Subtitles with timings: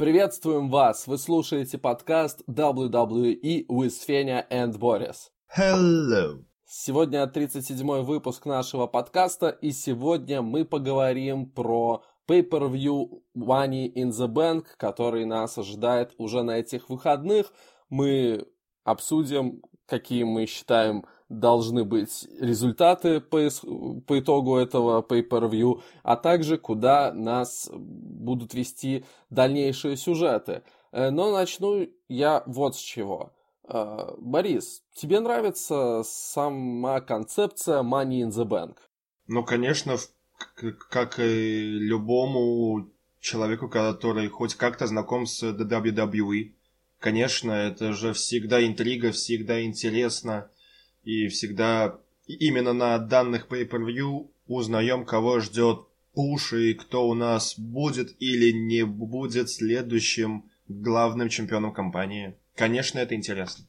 [0.00, 1.06] Приветствуем вас!
[1.06, 5.28] Вы слушаете подкаст WWE with Fenya and Boris.
[5.54, 6.42] Hello!
[6.66, 14.68] Сегодня 37-й выпуск нашего подкаста, и сегодня мы поговорим про Pay-Per-View Money in the Bank,
[14.78, 17.52] который нас ожидает уже на этих выходных.
[17.90, 18.46] Мы
[18.84, 19.60] обсудим,
[19.90, 23.48] какие мы считаем должны быть результаты по,
[24.06, 30.62] по итогу этого pay-per-view, а также куда нас будут вести дальнейшие сюжеты.
[30.92, 33.32] Э, но начну я вот с чего.
[33.68, 38.76] Э, Борис, тебе нравится сама концепция Money in the Bank?
[39.26, 39.96] Ну, конечно,
[40.88, 42.88] как и любому
[43.20, 46.52] человеку, который хоть как-то знаком с WWE.
[47.00, 50.50] Конечно, это же всегда интрига, всегда интересно
[51.02, 55.80] и всегда именно на данных pay-per-view узнаем, кого ждет
[56.12, 62.36] пуш и кто у нас будет или не будет следующим главным чемпионом компании.
[62.54, 63.64] Конечно, это интересно.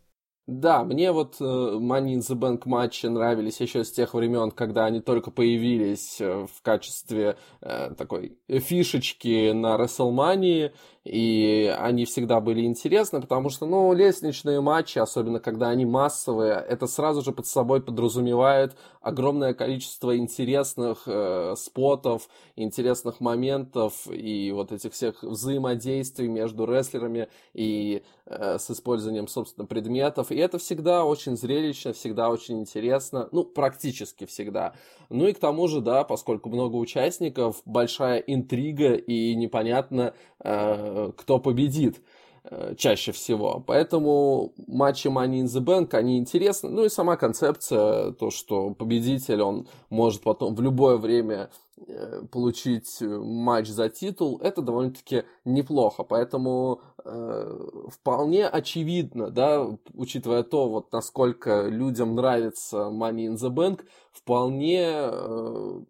[0.48, 4.86] Да, мне вот э, Money in the Bank матчи нравились еще с тех времен, когда
[4.86, 10.74] они только появились э, в качестве э, такой фишечки на WrestleMania,
[11.04, 16.86] и они всегда были интересны, потому что, ну, лестничные матчи, особенно когда они массовые, это
[16.86, 24.94] сразу же под собой подразумевает огромное количество интересных э, спотов, интересных моментов и вот этих
[24.94, 30.32] всех взаимодействий между рестлерами и э, с использованием, собственно, предметов.
[30.32, 34.76] И это всегда очень зрелищно, всегда очень интересно, ну, практически всегда.
[35.10, 40.14] Ну и к тому же, да, поскольку много участников, большая интрига и непонятно,
[40.44, 42.02] э, кто победит
[42.44, 43.64] э, чаще всего.
[43.66, 46.70] Поэтому матчи Money in the Bank, они интересны.
[46.70, 53.02] Ну и сама концепция, то, что победитель, он может потом в любое время э, получить
[53.02, 56.04] матч за титул, это довольно-таки неплохо.
[56.04, 63.86] Поэтому э, вполне очевидно, да, учитывая то, вот насколько людям нравится Money in the Bank,
[64.12, 65.82] вполне э,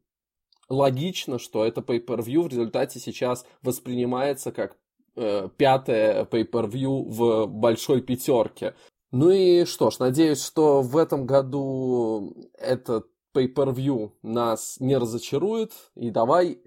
[0.72, 4.78] логично, что это pay-per-view в результате сейчас воспринимается как
[5.16, 8.76] э, пятое pay-per-view в большой пятерке.
[9.12, 15.74] Ну и что ж, надеюсь, что в этом году этот pay-per-view нас не разочарует.
[15.96, 16.60] И давай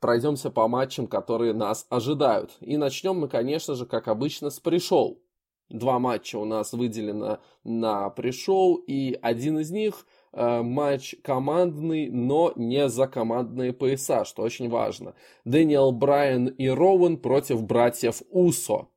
[0.00, 2.52] пройдемся по матчам, которые нас ожидают.
[2.60, 5.20] И начнем мы, конечно же, как обычно, с пришел.
[5.68, 12.88] Два матча у нас выделено на пришел, и один из них– матч командный, но не
[12.88, 15.14] за командные пояса, что очень важно.
[15.44, 18.88] Дэниел Брайан и Роуэн против братьев Усо.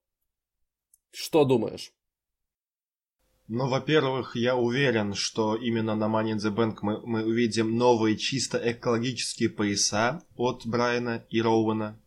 [1.12, 1.94] Что думаешь?
[3.54, 8.18] Ну, во-первых, я уверен, что именно на Money in the Bank мы, мы увидим новые
[8.18, 12.00] чисто экологические пояса от Брайана и Роуэна.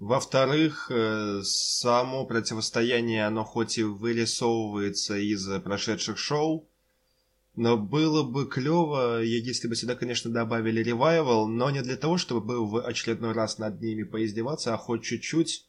[0.00, 6.68] Во-вторых, э, само противостояние, оно хоть и вырисовывается из прошедших шоу,
[7.54, 12.40] но было бы клево, если бы сюда, конечно, добавили ревайвал, но не для того, чтобы
[12.40, 15.66] был в очередной раз над ними поиздеваться, а хоть чуть-чуть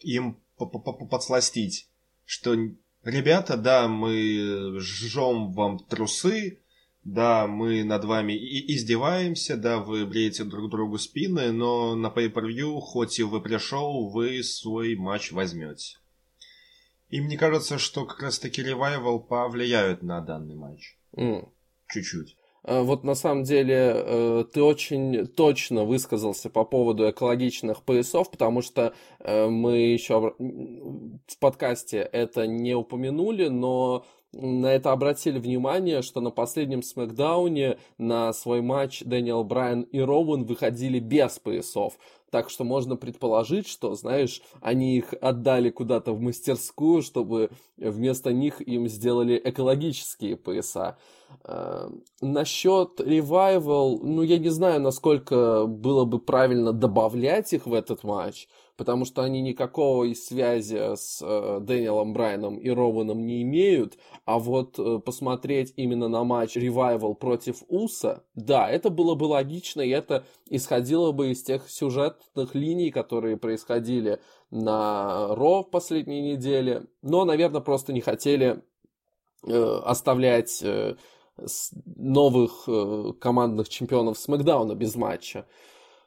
[0.00, 1.88] им подсластить,
[2.24, 2.56] что
[3.02, 6.60] ребята, да, мы жжем вам трусы,
[7.02, 12.80] да, мы над вами и издеваемся, да, вы бреете друг другу спины, но на pay-per-view,
[12.80, 15.98] хоть и вы пришел, вы свой матч возьмете.
[17.10, 20.96] И мне кажется, что как раз-таки ревайвал повлияют на данный матч.
[21.16, 21.48] Mm.
[21.88, 22.36] Чуть-чуть.
[22.64, 28.62] Э, вот на самом деле э, ты очень точно высказался по поводу экологичных поясов, потому
[28.62, 36.20] что э, мы еще в подкасте это не упомянули, но на это обратили внимание, что
[36.20, 41.98] на последнем смакдауне на свой матч Дэниел Брайан и Роуэн выходили без поясов.
[42.30, 48.60] Так что можно предположить, что, знаешь, они их отдали куда-то в мастерскую, чтобы вместо них
[48.60, 50.98] им сделали экологические пояса.
[51.44, 51.88] Э,
[52.20, 58.48] насчет ревайвал, ну, я не знаю, насколько было бы правильно добавлять их в этот матч,
[58.76, 64.78] потому что они никакого связи с э, Дэниелом Брайаном и Рованом не имеют, а вот
[64.78, 70.24] э, посмотреть именно на матч Ревайвал против Уса, да, это было бы логично, и это
[70.48, 77.60] исходило бы из тех сюжетных линий, которые происходили на Ро в последние недели, но, наверное,
[77.60, 78.62] просто не хотели
[79.46, 80.96] э, оставлять э,
[81.96, 85.46] новых э, командных чемпионов Смакдауна без матча.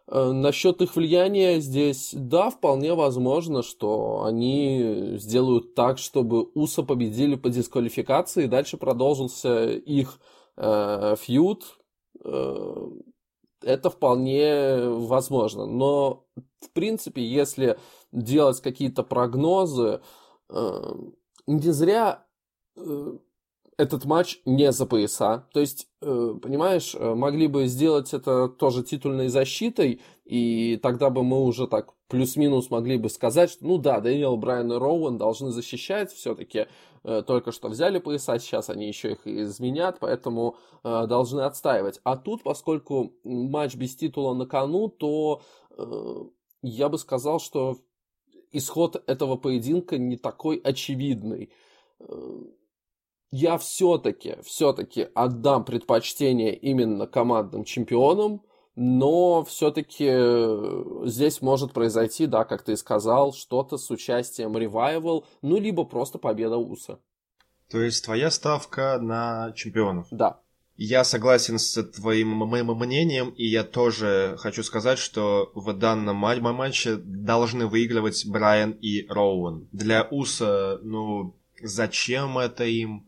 [0.09, 7.36] Э, насчет их влияния здесь, да, вполне возможно, что они сделают так, чтобы Уса победили
[7.36, 10.19] по дисквалификации, и дальше продолжился их
[10.56, 11.80] э, фьюд.
[12.24, 12.89] Э,
[13.62, 15.65] это вполне возможно.
[15.65, 16.25] Но,
[16.62, 17.77] в принципе, если
[18.12, 20.01] делать какие-то прогнозы,
[20.50, 20.94] э,
[21.48, 22.25] не зря
[22.77, 23.18] э,
[23.78, 25.48] этот матч не за пояса.
[25.54, 31.24] То есть, э, понимаешь, э, могли бы сделать это тоже титульной защитой, и тогда бы
[31.24, 35.52] мы уже так плюс-минус могли бы сказать, что, ну да, Дэниел Брайан и Роуэн должны
[35.52, 36.66] защищать все-таки.
[37.04, 42.00] Э, только что взяли пояса, сейчас они еще их изменят, поэтому должны отстаивать.
[42.04, 45.42] А тут, поскольку матч без титула на кону, то
[46.62, 47.78] я бы сказал, что
[48.52, 51.52] исход этого поединка не такой очевидный
[53.32, 58.42] я все-таки, все-таки отдам предпочтение именно командным чемпионам,
[58.76, 65.60] но все-таки э, здесь может произойти, да, как ты сказал, что-то с участием Revival, ну,
[65.60, 67.00] либо просто победа Уса.
[67.70, 70.08] То есть твоя ставка на чемпионов?
[70.12, 70.42] Да.
[70.78, 76.98] Я согласен с твоим моим мнением, и я тоже хочу сказать, что в данном матче
[76.98, 79.68] должны выигрывать Брайан и Роуэн.
[79.72, 83.06] Для Уса, ну, зачем это им?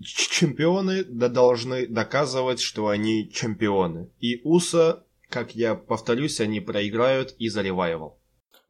[0.00, 4.10] Чемпионы должны доказывать, что они чемпионы.
[4.20, 8.18] И Уса, как я повторюсь, они проиграют из-за ревайвал.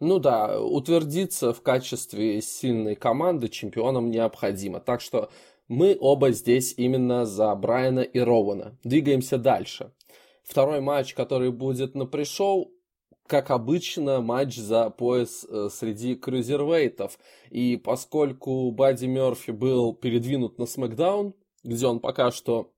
[0.00, 4.78] Ну да, утвердиться в качестве сильной команды чемпионом необходимо.
[4.80, 5.30] Так что
[5.66, 8.78] мы оба здесь именно за Брайана и Роуэна.
[8.84, 9.92] Двигаемся дальше.
[10.44, 12.72] Второй матч, который будет на пришел,
[13.28, 17.18] как обычно, матч за пояс э, среди крузервейтов.
[17.50, 22.72] И поскольку Бадди Мерфи был передвинут на Смакдаун, где он пока что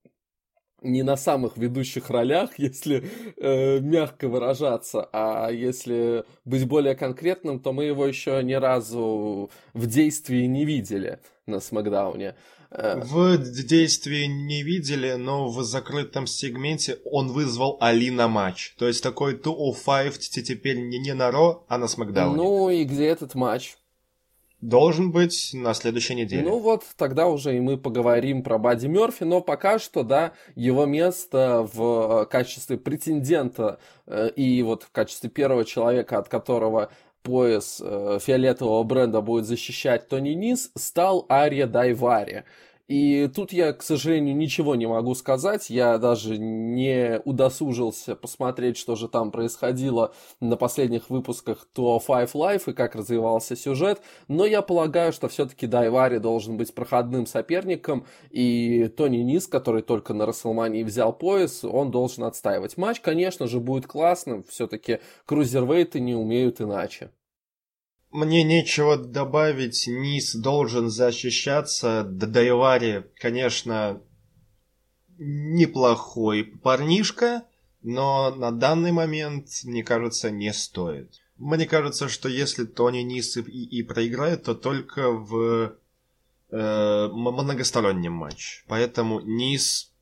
[0.83, 3.05] не на самых ведущих ролях, если
[3.37, 9.87] э, мягко выражаться, а если быть более конкретным, то мы его еще ни разу в
[9.87, 12.35] действии не видели на Смакдауне.
[12.71, 18.75] Э, в действии не видели, но в закрытом сегменте он вызвал Али на матч.
[18.79, 22.37] То есть такой 205 теперь не, не на Ро, а на Смакдауне.
[22.37, 23.77] Ну и где этот матч?
[24.61, 26.43] Должен быть на следующей неделе.
[26.43, 30.85] Ну вот, тогда уже и мы поговорим про Бадди Мерфи, но пока что, да, его
[30.85, 36.91] место в качестве претендента э, и вот в качестве первого человека, от которого
[37.23, 42.45] пояс э, фиолетового бренда будет защищать Тони Низ, стал Ария Дайвари.
[42.91, 45.71] И тут я, к сожалению, ничего не могу сказать.
[45.71, 52.69] Я даже не удосужился посмотреть, что же там происходило на последних выпусках To Five Life
[52.69, 54.03] и как развивался сюжет.
[54.27, 58.07] Но я полагаю, что все-таки Дайвари должен быть проходным соперником.
[58.33, 63.01] И Тони Низ, который только на Расселмании взял пояс, он должен отстаивать матч.
[63.01, 64.43] Конечно же, будет классно.
[64.49, 67.13] Все-таки крузервейты не умеют иначе.
[68.11, 72.03] Мне нечего добавить, Низ должен защищаться.
[72.03, 74.03] Дайвари, конечно,
[75.17, 77.45] неплохой парнишка,
[77.83, 81.21] но на данный момент, мне кажется, не стоит.
[81.37, 85.77] Мне кажется, что если Тони Низ и, и проиграет, то только в
[86.51, 88.65] э, многостороннем матче.
[88.67, 89.93] Поэтому Низ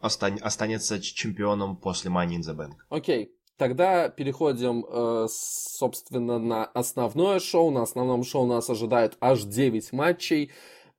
[0.00, 2.74] остан- останется чемпионом после Money in the Bank.
[2.88, 3.24] Окей.
[3.24, 3.37] Okay.
[3.58, 7.72] Тогда переходим, э, собственно, на основное шоу.
[7.72, 10.52] На основном шоу нас ожидает аж 9 матчей,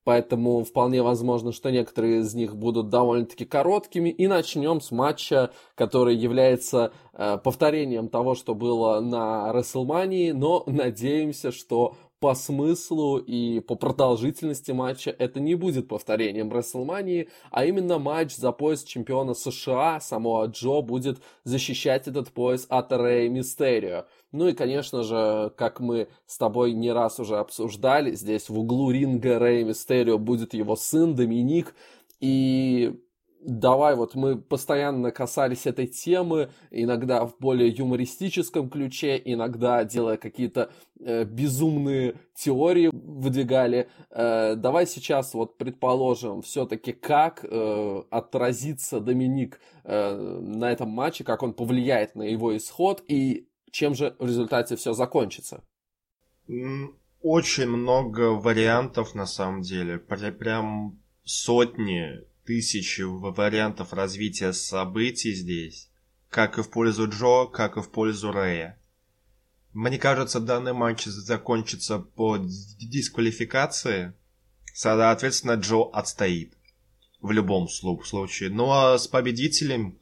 [0.04, 4.10] поэтому вполне возможно, что некоторые из них будут довольно-таки короткими.
[4.10, 11.52] И начнем с матча, который является э, повторением того, что было на WrestleMania, но надеемся,
[11.52, 18.36] что по смыслу и по продолжительности матча это не будет повторением WrestleMania, а именно матч
[18.36, 20.00] за пояс чемпиона США.
[20.00, 24.04] Самоа Джо будет защищать этот пояс от Рэй Мистерио.
[24.32, 28.90] Ну и, конечно же, как мы с тобой не раз уже обсуждали, здесь в углу
[28.90, 31.74] ринга Рэй Мистерио будет его сын Доминик.
[32.20, 33.00] И
[33.42, 40.70] давай, вот мы постоянно касались этой темы, иногда в более юмористическом ключе, иногда делая какие-то
[41.00, 43.88] э, безумные теории выдвигали.
[44.10, 51.42] Э, давай сейчас вот предположим все-таки, как э, отразится Доминик э, на этом матче, как
[51.42, 55.62] он повлияет на его исход и чем же в результате все закончится.
[57.22, 65.88] Очень много вариантов на самом деле, прям сотни тысячи вариантов развития событий здесь,
[66.28, 68.76] как и в пользу Джо, как и в пользу Рэя.
[69.72, 74.14] Мне кажется, данный матч закончится по дисквалификации.
[74.74, 76.54] Соответственно, Джо отстоит.
[77.20, 78.50] В любом случае.
[78.50, 80.00] Ну а с победителем,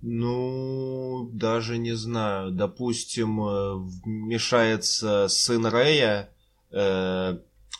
[0.00, 2.52] ну, даже не знаю.
[2.52, 6.30] Допустим, э, вмешается сын Рэя,
[6.70, 7.38] э,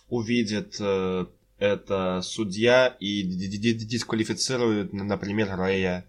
[0.08, 1.26] увидит э,
[1.64, 6.06] это судья и дисквалифицирует, например, Рэя.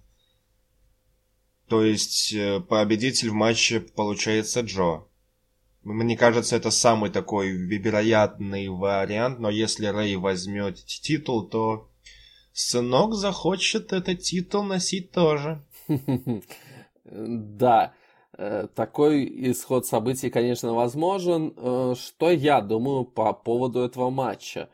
[1.68, 5.06] То есть э, победитель в матче получается Джо.
[5.84, 11.90] Мне кажется, это самый такой вероятный вариант, но если Рэй возьмет титул, то
[12.54, 15.64] сынок захочет этот титул носить тоже.
[17.08, 17.94] Да,
[18.36, 21.54] э, такой исход событий, конечно, возможен.
[21.56, 24.70] Э, что я думаю по поводу этого матча?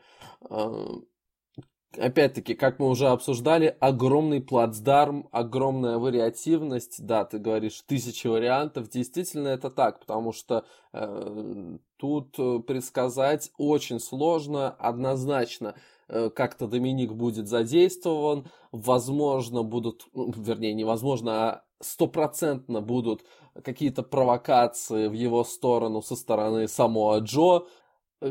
[1.96, 7.04] Опять-таки, как мы уже обсуждали, огромный плацдарм, огромная вариативность.
[7.04, 8.88] Да, ты говоришь, тысячи вариантов.
[8.88, 15.74] Действительно, это так, потому что э, тут предсказать очень сложно, однозначно.
[16.08, 23.24] Э, как-то Доминик будет задействован, возможно, будут, ну, вернее, невозможно, а стопроцентно будут
[23.64, 27.66] какие-то провокации в его сторону со стороны самого Джо,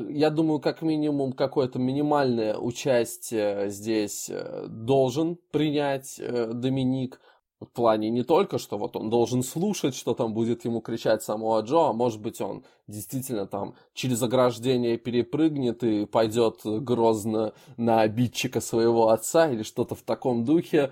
[0.09, 7.19] я думаю, как минимум какое-то минимальное участие здесь э, должен принять э, Доминик.
[7.59, 11.61] В плане не только, что вот он должен слушать, что там будет ему кричать самого
[11.61, 18.61] Джо, а может быть он действительно там через ограждение перепрыгнет и пойдет грозно на обидчика
[18.61, 20.91] своего отца или что-то в таком духе.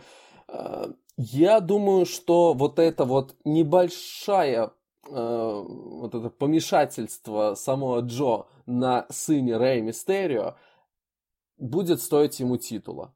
[1.22, 4.70] Я думаю, что вот эта вот небольшая э,
[5.08, 10.56] вот это помешательство самого Джо на сыне Рэй Мистерио
[11.58, 13.14] будет стоить ему титула.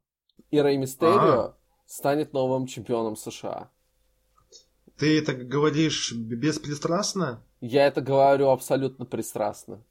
[0.52, 3.72] И Рэй Мистерио а станет новым чемпионом США.
[4.98, 7.44] Ты это говоришь беспристрастно?
[7.62, 9.84] Я это говорю абсолютно пристрастно.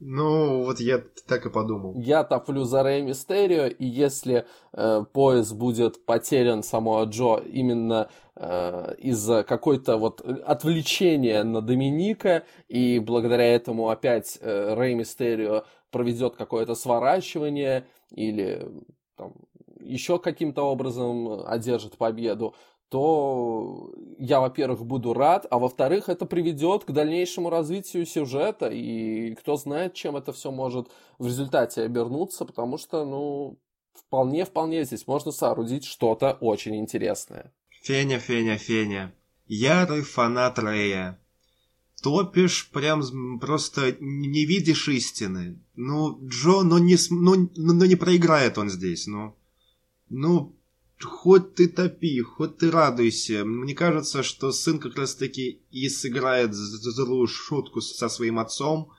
[0.00, 1.94] Ну, вот я так и подумал.
[1.94, 8.94] Я топлю за Рэй Мистерио, и если э, пояс будет потерян самого Джо именно э,
[8.96, 16.74] из-за какой-то вот отвлечения на Доминика, и благодаря этому опять э, Рэй Мистерио проведет какое-то
[16.74, 18.66] сворачивание или
[19.16, 19.34] там,
[19.80, 22.54] еще каким-то образом одержит победу,
[22.90, 29.56] то я, во-первых, буду рад, а во-вторых, это приведет к дальнейшему развитию сюжета, и кто
[29.56, 33.60] знает, чем это все может в результате обернуться, потому что, ну,
[33.94, 37.52] вполне-вполне здесь можно соорудить что-то очень интересное.
[37.82, 39.14] Феня, Феня, Феня,
[39.46, 41.20] ярый фанат Рэя.
[42.02, 45.62] Топишь, прям просто не видишь истины.
[45.76, 49.36] Ну, Джо, ну не, ну, ну не проиграет он здесь, ну.
[50.08, 50.56] Ну,
[51.02, 53.44] хоть ты топи, хоть ты радуйся.
[53.44, 58.92] Мне кажется, что сын как раз-таки и сыграет злую шутку со своим отцом,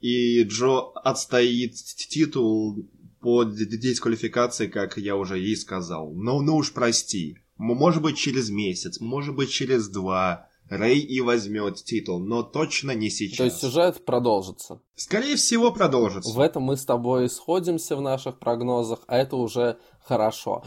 [0.00, 2.88] и Джо отстоит титул
[3.20, 6.12] по дисквалификации, как я уже ей сказал.
[6.14, 7.38] Но ну уж прости.
[7.56, 10.48] Может быть через месяц, может быть через два.
[10.68, 13.36] Рэй и возьмет титул, но точно не сейчас.
[13.36, 14.80] То есть сюжет продолжится?
[14.94, 16.32] Скорее всего, продолжится.
[16.32, 20.64] В этом мы с тобой сходимся в наших прогнозах, а это уже хорошо.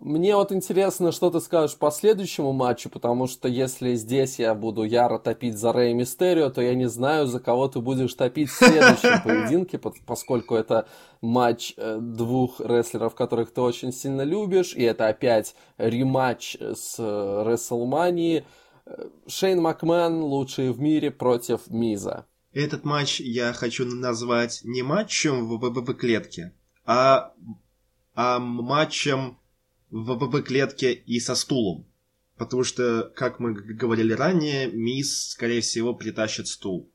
[0.00, 4.84] Мне вот интересно, что ты скажешь по следующему матчу, потому что если здесь я буду
[4.84, 8.54] яро топить за Рэй Мистерио, то я не знаю, за кого ты будешь топить в
[8.54, 10.86] следующем поединке, поскольку это
[11.20, 18.44] матч э, двух рестлеров, которых ты очень сильно любишь, и это опять рематч с WrestleMania.
[18.86, 22.24] Э, Шейн Макмен, лучший в мире, против Миза.
[22.52, 26.52] Этот матч я хочу назвать не матчем в ВВП клетке,
[26.84, 27.32] а,
[28.14, 29.38] а матчем
[29.90, 31.86] в ВВ-клетке и со стулом.
[32.36, 36.88] Потому что, как мы говорили ранее, мисс, скорее всего, притащит стул.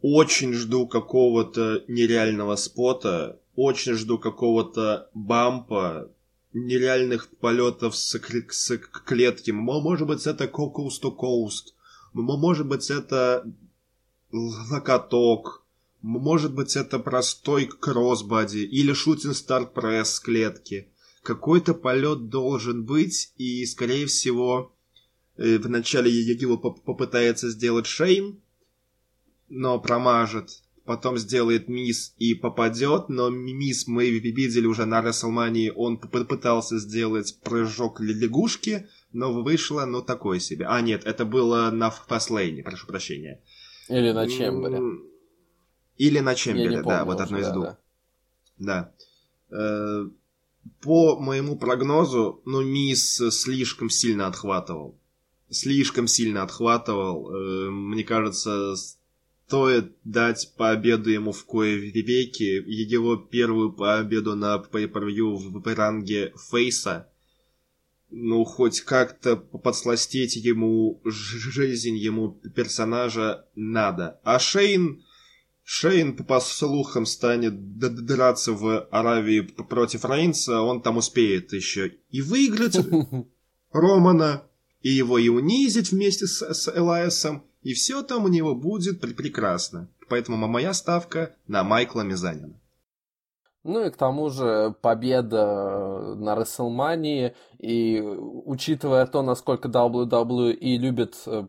[0.00, 6.12] Очень жду какого-то нереального спота, очень жду какого-то бампа,
[6.52, 9.50] нереальных полетов с, с клетки.
[9.50, 11.72] Может быть, это coast to coast.
[12.12, 13.44] Может быть, это
[14.30, 15.64] локоток.
[16.00, 20.88] Может быть, это простой кроссбоди или шутинг стар пресс с клетки
[21.28, 24.74] какой-то полет должен быть, и, скорее всего,
[25.36, 28.40] э, вначале его попытается сделать Шейн,
[29.50, 30.62] но промажет.
[30.86, 37.38] Потом сделает мисс и попадет, но мисс мы видели уже на Расселмании, он попытался сделать
[37.44, 40.64] прыжок лягушки, но вышло, ну, такое себе.
[40.64, 43.42] А, нет, это было на Фастлейне, прошу прощения.
[43.90, 44.80] Или на Чембере.
[45.98, 47.76] Или на Чембере, да, вот одно из двух.
[48.56, 48.94] Да.
[49.50, 50.08] да.
[50.80, 54.98] По моему прогнозу, ну, Мисс слишком сильно отхватывал.
[55.50, 57.30] Слишком сильно отхватывал.
[57.30, 58.74] Э, мне кажется,
[59.46, 62.62] стоит дать победу ему в кое-веки.
[62.66, 67.10] Его первую победу на pay-per-view в ранге Фейса.
[68.10, 74.20] Ну, хоть как-то подсластить ему жизнь, ему персонажа надо.
[74.24, 75.02] А Шейн
[75.70, 82.78] Шейн, по слухам, станет драться в Аравии против Рейнса, он там успеет еще и выиграть
[83.72, 84.44] Романа,
[84.80, 89.90] и его и унизить вместе с, с Элайасом, и все там у него будет прекрасно.
[90.08, 92.58] Поэтому моя ставка на Майкла Мизанина.
[93.62, 101.46] Ну и к тому же победа на Расселмании, и учитывая то, насколько WWE любит э,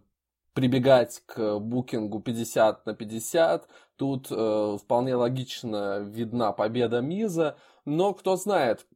[0.53, 3.65] прибегать к букингу 50 на 50,
[3.99, 8.87] тут э, вполне логично видна победа Миза, но кто знает,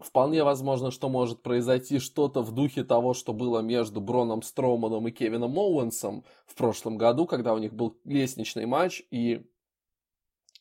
[0.00, 5.10] Вполне возможно, что может произойти что-то в духе того, что было между Броном Строуманом и
[5.10, 9.46] Кевином Оуэнсом в прошлом году, когда у них был лестничный матч, и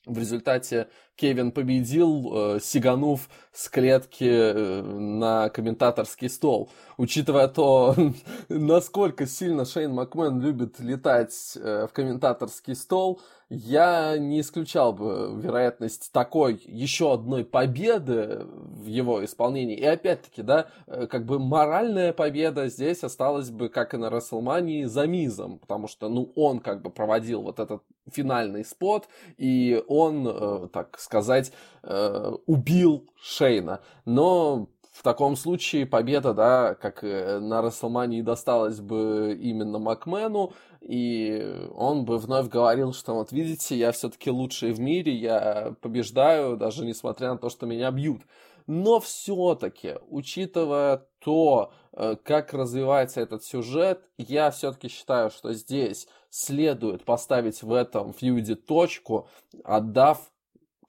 [0.06, 0.90] в результате
[1.20, 6.70] Кевин победил, э, сиганув с клетки э, на комментаторский стол.
[6.98, 7.94] Учитывая то,
[8.50, 16.12] насколько сильно Шейн Макмен любит летать э, в комментаторский стол, я не исключал бы вероятность
[16.14, 19.76] такой еще одной победы в его исполнении.
[19.76, 25.08] И опять-таки, да, как бы моральная победа здесь осталась бы, как и на Расселмании, за
[25.08, 29.08] Мизом, потому что, ну, он как бы проводил вот этот финальный спот,
[29.40, 31.52] и он, так сказать,
[31.82, 33.82] э, убил Шейна.
[34.06, 42.06] Но в таком случае победа, да, как на Расселмании досталась бы именно Макмену, и он
[42.06, 47.32] бы вновь говорил, что вот видите, я все-таки лучший в мире, я побеждаю, даже несмотря
[47.32, 48.22] на то, что меня бьют.
[48.68, 57.04] Но все-таки, учитывая то, э, как развивается этот сюжет, я все-таки считаю, что здесь следует
[57.04, 59.28] поставить в этом фьюде точку,
[59.64, 60.30] отдав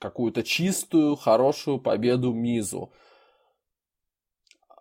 [0.00, 2.92] какую-то чистую, хорошую победу Мизу.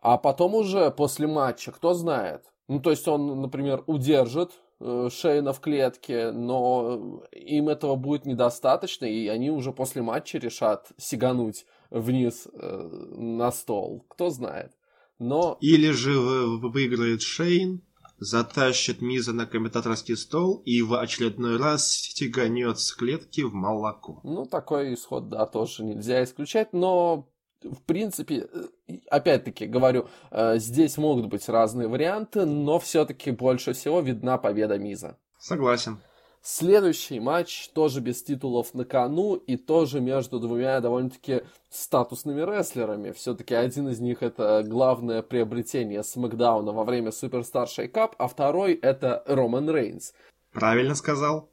[0.02, 2.46] А потом уже после матча, кто знает.
[2.68, 9.06] Ну, то есть он, например, удержит Э, Шейна в клетке, но им этого будет недостаточно,
[9.06, 14.06] и они уже после матча решат сигануть вниз э, на стол.
[14.10, 14.72] Кто знает.
[15.18, 15.58] Но...
[15.60, 17.82] Или же выиграет Шейн,
[18.20, 24.20] затащит Миза на комментаторский стол и в очередной раз стеганет с клетки в молоко.
[24.24, 27.30] Ну, такой исход, да, тоже нельзя исключать, но
[27.64, 28.48] в принципе,
[28.88, 34.78] э, опять-таки говорю, э, здесь могут быть разные варианты, но все-таки больше всего видна победа
[34.78, 35.18] Миза.
[35.38, 36.00] Согласен.
[36.42, 43.12] Следующий матч тоже без титулов на кону и тоже между двумя довольно-таки статусными рестлерами.
[43.12, 49.24] Все-таки один из них это главное приобретение Смакдауна во время Superstar Shake-up, а второй это
[49.28, 50.14] Роман Рейнс.
[50.52, 51.52] Правильно сказал.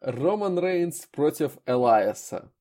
[0.00, 2.52] Роман Рейнс против Элайаса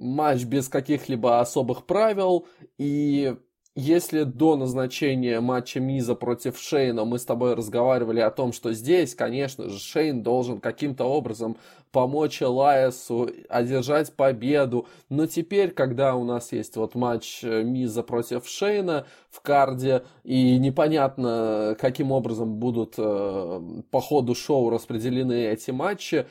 [0.00, 2.48] матч без каких-либо особых правил,
[2.78, 3.36] и
[3.80, 9.14] если до назначения матча Миза против Шейна мы с тобой разговаривали о том, что здесь,
[9.14, 11.56] конечно же, Шейн должен каким-то образом
[11.90, 19.06] помочь Элайасу одержать победу, но теперь, когда у нас есть вот матч Миза против Шейна
[19.30, 26.26] в карде, и непонятно, каким образом будут э, по ходу шоу распределены эти матчи,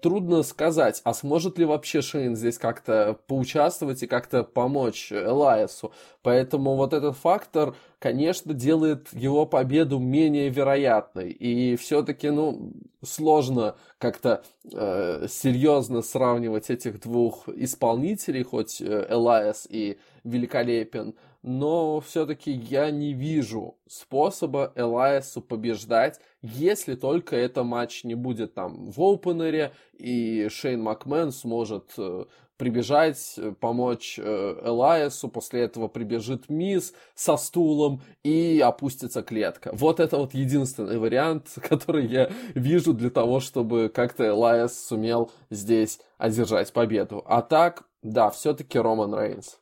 [0.00, 5.92] трудно сказать, а сможет ли вообще Шейн здесь как-то поучаствовать и как-то помочь Элайасу.
[6.22, 11.30] Поэтому вот этот фактор, конечно, делает его победу менее вероятной.
[11.30, 12.72] И все-таки, ну,
[13.04, 14.42] сложно как-то
[14.72, 23.12] э, серьезно сравнивать этих двух исполнителей, хоть э, Элайас и великолепен но все-таки я не
[23.12, 30.82] вижу способа Элайасу побеждать, если только это матч не будет там в опенере, и Шейн
[30.82, 32.24] Макмен сможет э,
[32.56, 39.70] прибежать, э, помочь э, Элайасу, после этого прибежит Мисс со стулом и опустится клетка.
[39.72, 45.98] Вот это вот единственный вариант, который я вижу для того, чтобы как-то Элайас сумел здесь
[46.18, 47.24] одержать победу.
[47.26, 49.58] А так, да, все-таки Роман Рейнс.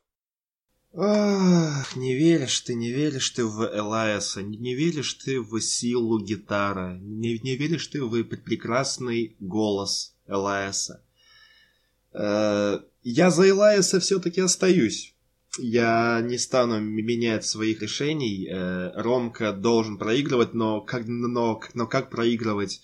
[0.93, 6.99] Ах, не веришь ты, не веришь ты в Элайаса, не веришь ты в силу гитары,
[6.99, 11.01] не, не веришь ты в прекрасный голос Элайаса.
[12.13, 15.15] Э, я за Элайаса все-таки остаюсь.
[15.57, 18.49] Я не стану менять своих решений.
[18.49, 22.81] Э, Ромка должен проигрывать, но как, но, но как проигрывать?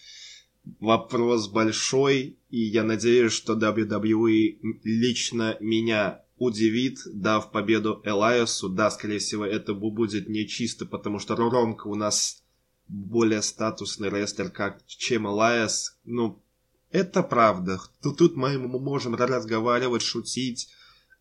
[0.80, 8.70] Вопрос большой, и я надеюсь, что WWE лично меня удивит, дав победу Элайосу.
[8.70, 12.44] Да, скорее всего, это будет не чисто, потому что Ромка у нас
[12.88, 15.98] более статусный рестлер, как чем Элайос.
[16.06, 16.42] Ну,
[16.92, 17.80] это правда.
[18.02, 20.70] Тут, тут мы можем разговаривать, шутить,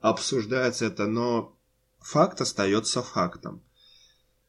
[0.01, 1.57] обсуждать это, но
[1.99, 3.63] факт остается фактом.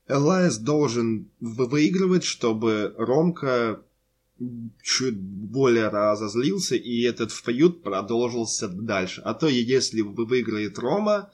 [0.08, 3.84] Элайс должен выигрывать, чтобы Ромка
[4.82, 9.22] чуть более разозлился, и этот фьюд продолжился дальше.
[9.22, 11.32] А то, если выиграет Рома,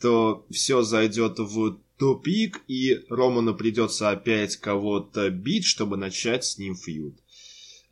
[0.00, 6.74] то все зайдет в тупик, и Роману придется опять кого-то бить, чтобы начать с ним
[6.74, 7.14] фьюд.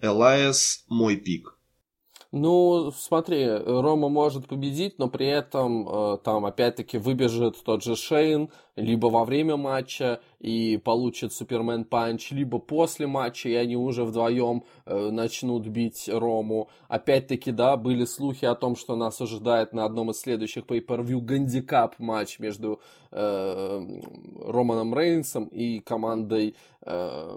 [0.00, 1.56] Элайас мой pick.
[2.34, 8.48] Ну, смотри, Рома может победить, но при этом э, там опять-таки выбежит тот же Шейн
[8.74, 14.64] либо во время матча и получит Superman Punch, либо после матча, и они уже вдвоем
[14.86, 16.70] э, начнут бить Рому.
[16.88, 21.98] Опять-таки, да, были слухи о том, что нас ожидает на одном из следующих pay-per-view гандикап
[21.98, 24.00] матч между э,
[24.40, 27.36] Романом Рейнсом и командой э,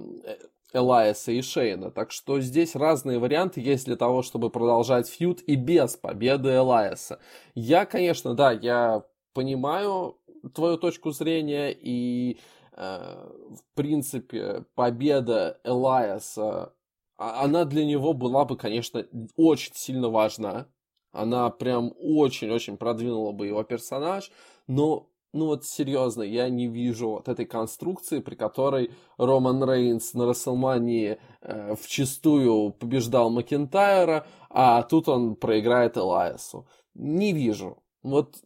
[0.76, 1.90] Элайса и Шейна.
[1.92, 7.20] Так что здесь разные варианты есть для того, чтобы продолжать фьюд и без победы Элайса.
[7.54, 10.18] Я, конечно, да, я понимаю
[10.54, 12.40] твою точку зрения и
[12.74, 16.74] э, в принципе победа Элайса
[17.18, 20.68] а, она для него была бы, конечно, очень сильно важна.
[21.12, 24.32] Она прям очень-очень продвинула бы его персонаж,
[24.68, 30.26] но ну вот серьезно, я не вижу вот этой конструкции, при которой Роман Рейнс на
[30.26, 36.68] Расселмании э, вчистую побеждал Макентайра, а тут он проиграет Элайасу.
[36.94, 37.84] Не вижу.
[38.02, 38.38] Вот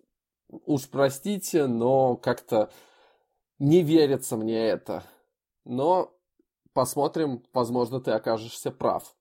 [0.48, 2.72] уж простите, но как-то
[3.60, 5.04] не верится мне это.
[5.66, 6.18] Но
[6.74, 9.16] посмотрим, возможно, ты окажешься прав.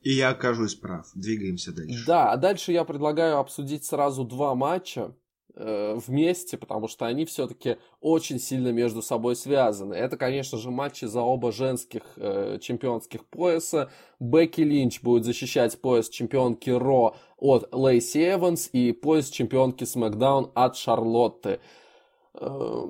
[0.00, 1.10] И я окажусь прав.
[1.14, 2.04] Двигаемся дальше.
[2.06, 5.16] Да, а дальше я предлагаю обсудить сразу два матча.
[5.56, 9.94] Э, вместе, потому что они все-таки очень сильно между собой связаны.
[9.94, 13.88] Это, конечно же, матчи за оба женских э, чемпионских пояса.
[14.18, 20.76] Бекки Линч будет защищать пояс чемпионки Ро от Лейси Эванс и пояс чемпионки Смакдаун от
[20.76, 21.60] Шарлотты.
[22.34, 22.86] Э,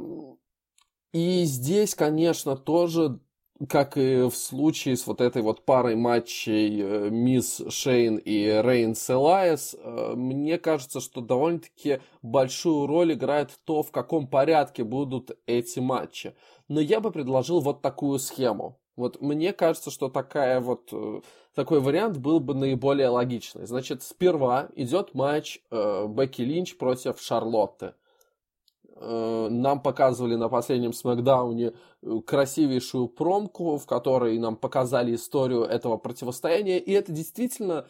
[1.12, 3.20] и здесь, конечно, тоже
[3.68, 8.96] как и в случае с вот этой вот парой матчей э, Мисс Шейн и Рейн
[8.96, 15.78] Селайес, э, мне кажется, что довольно-таки большую роль играет то, в каком порядке будут эти
[15.78, 16.34] матчи.
[16.68, 18.80] Но я бы предложил вот такую схему.
[18.96, 21.20] Вот мне кажется, что такая вот, э,
[21.54, 23.66] такой вариант был бы наиболее логичный.
[23.66, 27.94] Значит, сперва идет матч Бекки Линч против Шарлотты.
[28.96, 35.96] Э, нам показывали на последнем смакдауне э, красивейшую промку, в которой нам показали историю этого
[35.96, 37.86] противостояния, и это действительно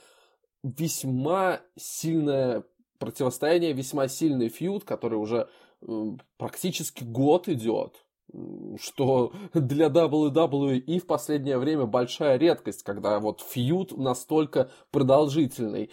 [0.62, 2.64] весьма сильное
[2.98, 5.48] противостояние, весьма сильный фьюд, который уже
[5.82, 8.06] э, практически год идет,
[8.80, 15.90] что для WWE в последнее время большая редкость, когда вот фьюд настолько продолжительный.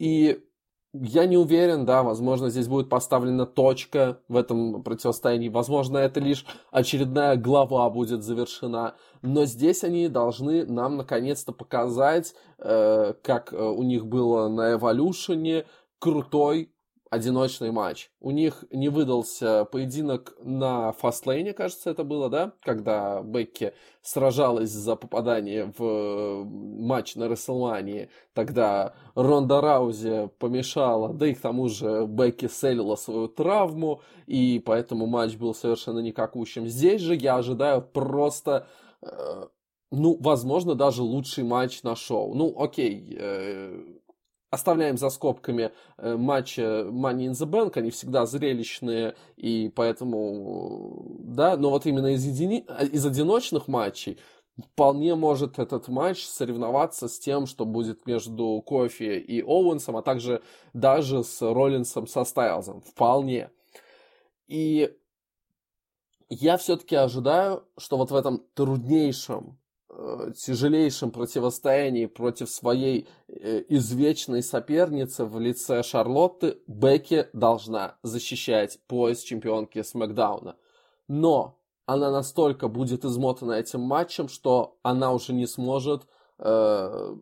[0.00, 0.47] И
[0.92, 6.46] я не уверен, да, возможно, здесь будет поставлена точка в этом противостоянии, возможно, это лишь
[6.70, 13.82] очередная глава будет завершена, но здесь они должны нам наконец-то показать, э, как э, у
[13.82, 15.66] них было на Эволюшене,
[15.98, 16.72] крутой
[17.10, 18.10] одиночный матч.
[18.20, 22.52] У них не выдался поединок на фастлейне, кажется, это было, да?
[22.62, 28.08] Когда Бекки сражалась за попадание в матч на Расселмании.
[28.32, 35.06] Тогда Ронда Раузи помешала, да и к тому же Бекки селила свою травму, и поэтому
[35.06, 36.66] матч был совершенно никакущим.
[36.66, 38.66] Здесь же я ожидаю просто...
[39.02, 39.46] Э,
[39.90, 42.34] ну, возможно, даже лучший матч на шоу.
[42.34, 43.97] Ну, окей, э,
[44.50, 51.58] Оставляем за скобками э, матчи Money in the Bank, они всегда зрелищные, и поэтому, да,
[51.58, 52.64] но вот именно из, едини...
[52.90, 54.18] из одиночных матчей
[54.72, 60.42] вполне может этот матч соревноваться с тем, что будет между Кофи и Оуэнсом, а также
[60.72, 62.80] даже с Роллинсом со Стайлзом.
[62.80, 63.50] Вполне.
[64.46, 64.96] И
[66.30, 69.58] я все-таки ожидаю, что вот в этом труднейшем
[70.36, 79.82] тяжелейшем противостоянии против своей э, извечной соперницы в лице Шарлотты, Бекки должна защищать пояс чемпионки
[79.82, 80.56] Смакдауна.
[81.08, 86.06] Но она настолько будет измотана этим матчем, что она уже не сможет
[86.38, 87.16] э,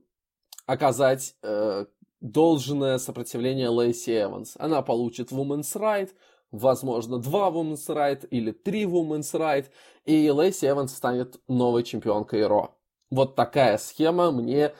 [0.66, 1.86] оказать э,
[2.20, 4.54] должное сопротивление Лейси Эванс.
[4.58, 6.10] Она получит Women's Right,
[6.52, 9.66] возможно, два Women's Right или три Women's Right,
[10.04, 12.76] и Лейси Эванс станет новой чемпионкой Ро.
[13.10, 14.72] Вот такая схема мне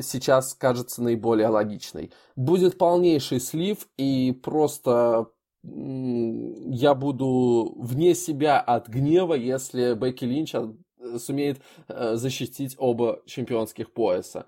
[0.00, 2.12] сейчас кажется наиболее логичной.
[2.36, 5.28] Будет полнейший слив, и просто
[5.64, 13.92] я буду вне себя от гнева, если Бекки Линч э, сумеет э, защитить оба чемпионских
[13.92, 14.46] пояса.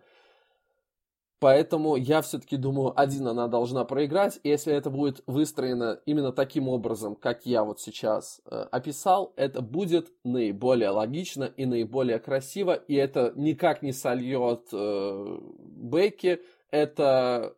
[1.41, 4.41] Поэтому я все-таки думаю, один она должна проиграть.
[4.45, 9.61] И если это будет выстроено именно таким образом, как я вот сейчас э, описал, это
[9.61, 12.73] будет наиболее логично и наиболее красиво.
[12.75, 16.41] И это никак не сольет э, Бекки.
[16.71, 17.57] Это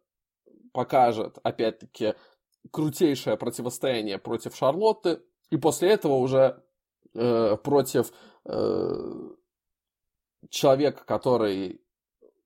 [0.73, 2.15] покажет, опять-таки,
[2.71, 5.21] крутейшее противостояние против Шарлотты.
[5.51, 6.62] И после этого уже
[7.15, 8.11] э, против
[8.45, 9.31] э,
[10.51, 11.81] человека, который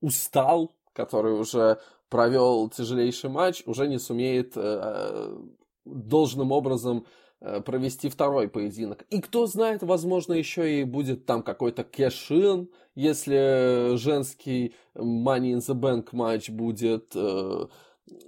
[0.01, 5.35] устал, который уже провел тяжелейший матч, уже не сумеет э,
[5.85, 7.05] должным образом
[7.39, 9.05] э, провести второй поединок.
[9.09, 15.73] И кто знает, возможно, еще и будет там какой-то кэшин, если женский Money in the
[15.73, 17.65] Bank матч будет э,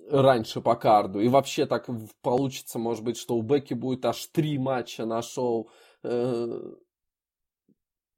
[0.10, 1.20] раньше по карду.
[1.20, 1.88] И вообще так
[2.22, 5.70] получится, может быть, что у Бекки будет аж три матча на шоу.
[6.04, 6.74] Э,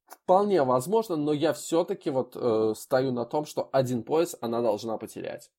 [0.08, 4.98] вполне возможно, но я все-таки вот э, стою на том, что один пояс она должна
[4.98, 5.52] потерять.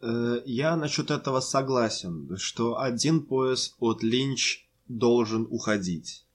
[0.00, 6.26] Э, я насчет этого согласен, что один пояс от Линч должен уходить.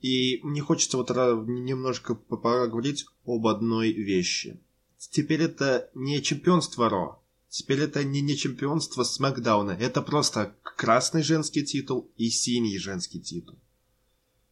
[0.00, 4.60] И мне хочется вот немножко поговорить об одной вещи.
[4.98, 7.22] Теперь это не чемпионство Ро.
[7.48, 9.70] Теперь это не, не чемпионство Смакдауна.
[9.70, 13.58] Это просто красный женский титул и синий женский титул.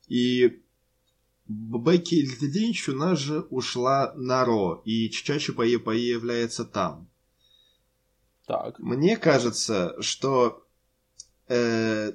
[0.09, 0.64] И
[1.47, 7.09] Бекки Линч у нас же ушла на Ро и чаще появляется там.
[8.47, 8.79] Так.
[8.79, 10.67] Мне кажется, что
[11.49, 12.13] э,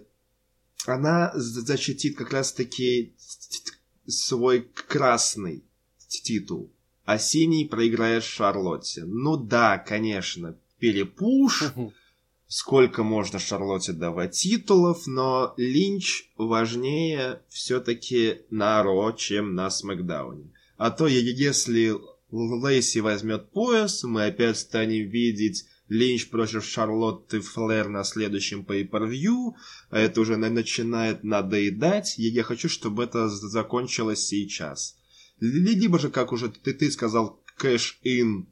[0.85, 3.15] она защитит как раз-таки
[4.07, 5.63] свой красный
[6.07, 6.71] титул,
[7.05, 9.05] а синий проиграет Шарлотте.
[9.05, 11.65] Ну да, конечно, перепуш,
[12.49, 20.51] сколько можно Шарлотте давать титулов, но Линч важнее все-таки на Ро, чем на Смакдауне.
[20.77, 21.95] А то если
[22.31, 29.53] Лейси возьмет пояс, мы опять станем видеть Линч против Шарлотты Флэр на следующем pay-per-view.
[29.91, 32.17] А это уже начинает надоедать.
[32.17, 34.97] И я хочу, чтобы это закончилось сейчас.
[35.39, 38.47] Либо же, как уже ты, ты сказал, кэш-ин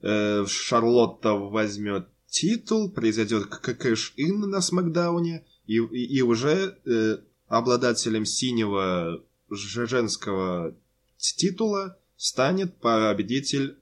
[0.00, 9.22] э, Шарлотта возьмет титул, произойдет кэш-ин на Смакдауне, и, и, и уже э, обладателем синего
[9.50, 10.74] женского
[11.16, 13.78] титула станет победитель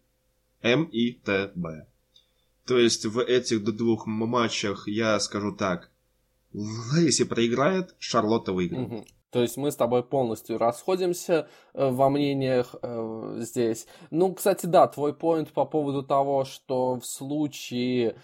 [0.62, 1.88] МИТБ.
[2.66, 5.90] То есть в этих двух матчах я скажу так.
[6.52, 8.88] Если проиграет, Шарлотта выиграет.
[8.88, 9.06] Угу.
[9.30, 13.86] То есть мы с тобой полностью расходимся э, во мнениях э, здесь.
[14.10, 18.16] Ну, кстати, да, твой поинт по поводу того, что в случае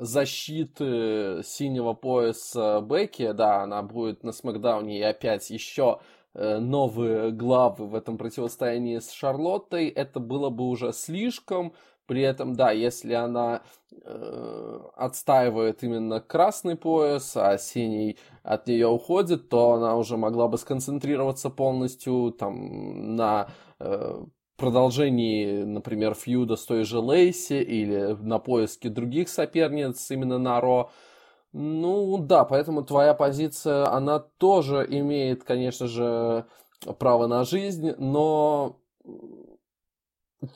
[0.00, 4.98] защиты синего пояса Бекки, да, она будет на Смакдауне.
[4.98, 6.00] И опять еще
[6.34, 11.74] э, новые главы в этом противостоянии с Шарлоттой, это было бы уже слишком,
[12.06, 19.48] при этом, да, если она э, отстаивает именно красный пояс, а синий от нее уходит,
[19.48, 23.48] то она уже могла бы сконцентрироваться полностью там на
[23.80, 24.24] э,
[24.56, 30.90] продолжении, например, фьюда с той же Лейси или на поиске других соперниц именно на Ро.
[31.52, 36.46] Ну да, поэтому твоя позиция, она тоже имеет, конечно же,
[36.98, 38.80] право на жизнь, но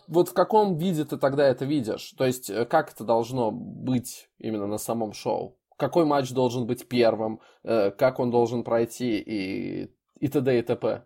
[0.09, 2.13] вот в каком виде ты тогда это видишь?
[2.13, 5.57] То есть, э, как это должно быть именно на самом шоу?
[5.77, 7.41] Какой матч должен быть первым?
[7.65, 9.19] Э, как он должен пройти?
[9.19, 10.59] И, и т.д.
[10.59, 11.05] и т.п.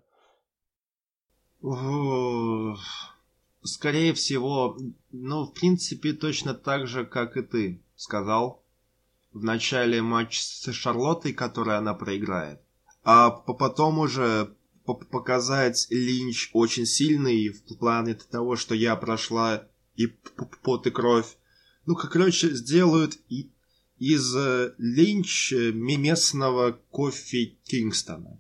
[3.63, 4.79] Скорее всего,
[5.13, 8.63] ну, в принципе, точно так же, как и ты сказал.
[9.33, 12.61] В начале матч с Шарлоттой, который она проиграет.
[13.03, 20.87] А потом уже показать Линч очень сильный в плане того, что я прошла и пот
[20.87, 21.39] и кровь.
[21.87, 23.19] Ну, как короче, сделают
[23.99, 28.39] из э, Линч э, местного кофе Кингстона.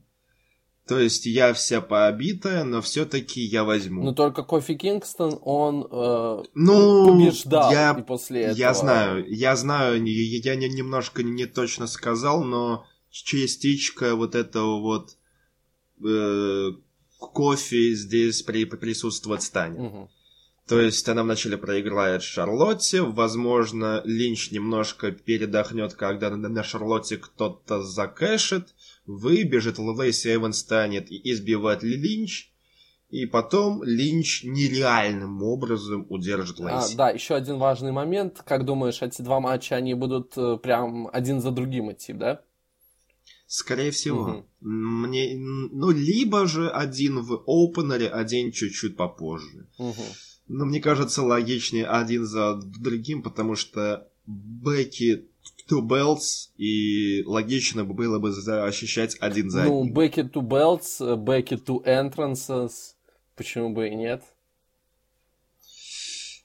[0.87, 4.03] То есть я вся пообитая, но все-таки я возьму.
[4.03, 8.59] Но только Кофи Кингстон, он э, ну, побеждал я, и после этого.
[8.59, 15.17] Я знаю, я знаю, я не, немножко не точно сказал, но частичка вот этого вот
[16.05, 16.73] э,
[17.19, 19.81] кофе здесь при, присутствовать станет.
[19.81, 20.11] Угу.
[20.67, 28.75] То есть она вначале проиграет Шарлотте, возможно, Линч немножко передохнет, когда на Шарлотте кто-то закэшит,
[29.07, 32.51] выбежит, Лейси Эван станет и избивает Линч,
[33.11, 36.95] и потом Линч нереальным образом удержит а, Лейси.
[36.95, 38.43] А, да, еще один важный момент.
[38.45, 42.43] Как думаешь, эти два матча, они будут э, прям один за другим идти, да?
[43.47, 44.23] Скорее всего.
[44.23, 44.47] Угу.
[44.61, 49.69] Мне, ну, либо же один в опенере, один чуть-чуть попозже.
[49.79, 50.03] Угу.
[50.49, 55.29] Но мне кажется логичнее один за другим, потому что Бекки
[55.69, 58.31] Two Belts, и логично было бы
[58.67, 59.95] ощущать один за ну, одним.
[59.95, 62.95] Ну, Becky Two Belts, Becky Two Entrances,
[63.35, 64.23] почему бы и нет?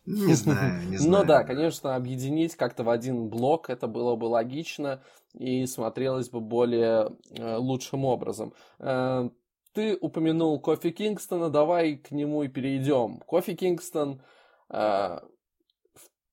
[0.05, 1.11] Не знаю, не знаю.
[1.21, 5.03] Ну да, конечно, объединить как-то в один блок это было бы логично
[5.33, 8.53] и смотрелось бы более э, лучшим образом.
[8.79, 9.29] Э,
[9.73, 13.19] ты упомянул Кофи Кингстона, давай к нему и перейдем.
[13.19, 14.21] Кофи Кингстон
[14.69, 15.19] э,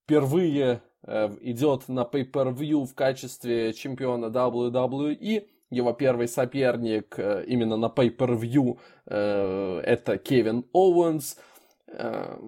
[0.04, 5.46] впервые э, идет на Pay-Per-View в качестве чемпиона WWE.
[5.70, 11.38] Его первый соперник э, именно на Pay-Per-View э, это Кевин Оуэнс.
[11.88, 12.38] Э,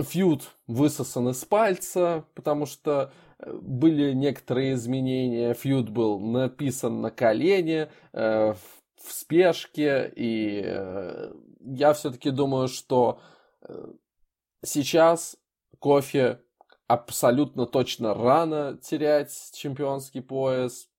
[0.00, 5.52] фьюд высосан из пальца, потому что э, были некоторые изменения.
[5.54, 13.18] Фьюд был написан на колене, э, в, спешке, и э, я все-таки думаю, что
[13.62, 13.86] э,
[14.64, 15.36] сейчас
[15.80, 16.40] кофе
[16.92, 20.90] абсолютно точно рано терять чемпионский пояс.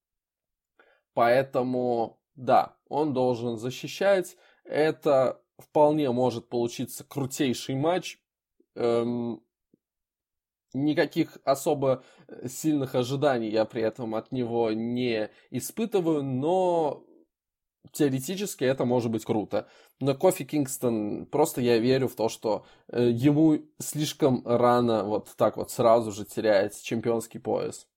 [1.14, 4.36] Поэтому, да, он должен защищать.
[4.64, 8.20] Это вполне может получиться крутейший матч.
[8.76, 9.44] Эм,
[10.74, 12.04] никаких особо
[12.48, 17.06] сильных ожиданий я при этом от него не испытываю, но
[17.92, 19.68] теоретически это может быть круто.
[20.04, 25.56] Но Кофи Кингстон, просто я верю в то, что э, ему слишком рано вот так
[25.56, 27.88] вот сразу же терять чемпионский пояс.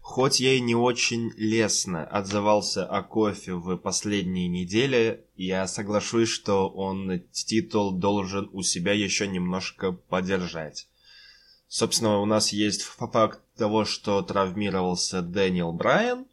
[0.00, 6.68] Хоть я и не очень лестно отзывался о кофе в последние недели, я соглашусь, что
[6.68, 10.86] он титул должен у себя еще немножко подержать.
[11.66, 16.26] Собственно, у нас есть факт того, что травмировался Дэниел Брайан,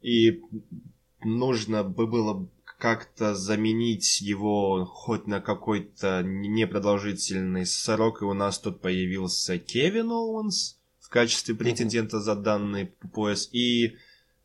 [0.00, 0.42] и
[1.22, 8.80] нужно бы было как-то заменить его хоть на какой-то непродолжительный срок, и у нас тут
[8.80, 13.96] появился Кевин Оуэнс в качестве претендента за данный пояс, и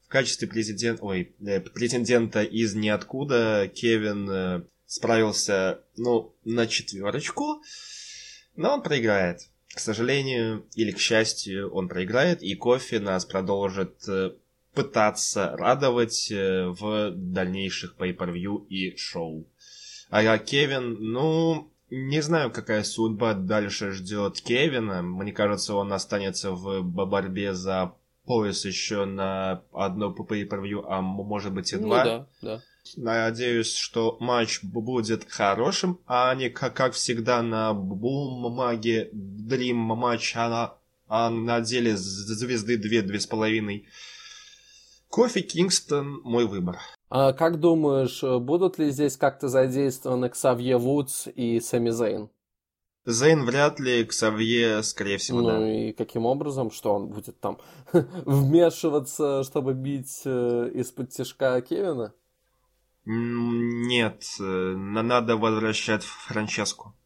[0.06, 7.62] в качестве президента, ой, э, претендента из ниоткуда Кевин э, справился, ну, на четверочку,
[8.56, 9.42] но он проиграет.
[9.74, 14.32] К сожалению или к счастью, он проиграет, и кофе нас продолжит э,
[14.74, 19.48] пытаться радовать э, в дальнейших pay-per-view и шоу.
[20.10, 25.02] А я Кевин, ну, не знаю, какая судьба дальше ждет Кевина.
[25.02, 27.94] Мне кажется, он останется в борьбе за
[28.26, 32.04] пояс еще на одно pay-per-view, а может быть и ну два.
[32.04, 32.62] Ну, да, да.
[32.98, 40.50] Надеюсь, что матч будет хорошим, а не как, как всегда на бумаге Dream матч, а
[40.50, 40.74] на,
[41.08, 43.84] а на деле звезды 2-2,5.
[45.14, 46.80] Кофе Кингстон– мой выбор.
[47.08, 52.32] А как думаешь, будут ли здесь как-то задействованы Ксавье Вудс и Сэмми Зейн?
[53.06, 55.60] Зейн вряд ли, Ксавье, скорее всего, ну, да.
[55.60, 57.60] Ну и каким образом, что он будет там
[57.94, 62.16] вмешиваться, чтобы бить э, из-под тяжка Кевина?
[63.06, 66.98] Нет, э, надо возвращать Франческу.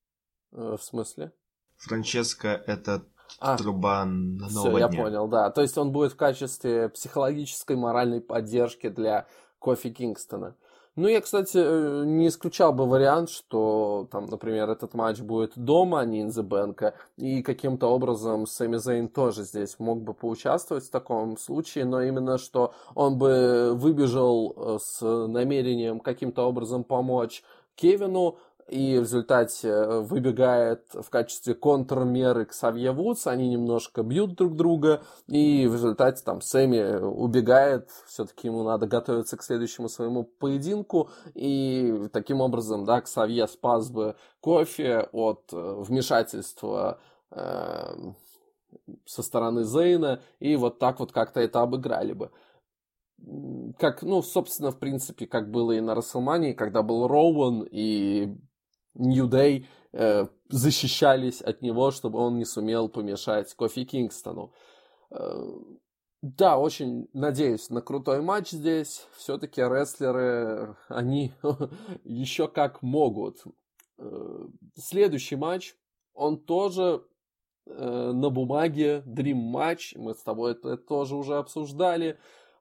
[0.54, 1.34] Э, в смысле?
[1.76, 3.06] Франческа это
[3.40, 5.04] а, труба нового все, я дня.
[5.04, 5.50] понял, да.
[5.52, 9.28] То есть он будет в качестве психологической моральной поддержки для
[9.60, 10.56] Кофи Кингстона.
[10.98, 16.00] Ну, я, кстати, э, не исключал бы вариант, что, там, например, этот матч будет дома,
[16.00, 21.38] а не Bank, и каким-то образом Сами Зейн тоже здесь мог бы поучаствовать в таком
[21.38, 27.44] случае, но именно что он бы выбежал э, с намерением каким-то образом помочь
[27.76, 34.36] Кевину, и в результате э, выбегает в качестве контрмеры к Савье Вудс, они немножко бьют
[34.36, 40.24] друг друга, и в результате там Сэмми убегает, все-таки ему надо готовиться к следующему своему
[40.24, 47.00] поединку, и таким образом, да, Ксавье спас бы кофе от э, вмешательства
[47.32, 47.96] э,
[49.06, 52.32] со стороны Зейна, и вот так вот как-то это обыграли бы.
[53.80, 58.38] Как, ну, собственно, в принципе, как было и на Расселмании, когда был Роуэн, и
[58.98, 64.54] New Day э, защищались от него, чтобы он не сумел помешать Кофи Кингстону.
[65.12, 65.44] Э,
[66.22, 69.08] да, очень надеюсь на крутой матч здесь.
[69.16, 71.34] Все-таки рестлеры, они
[72.04, 73.44] еще как могут.
[73.98, 75.76] Э, следующий матч,
[76.14, 77.04] он тоже
[77.66, 79.94] э, на бумаге Dream матч.
[79.96, 82.18] Мы с тобой это тоже уже обсуждали.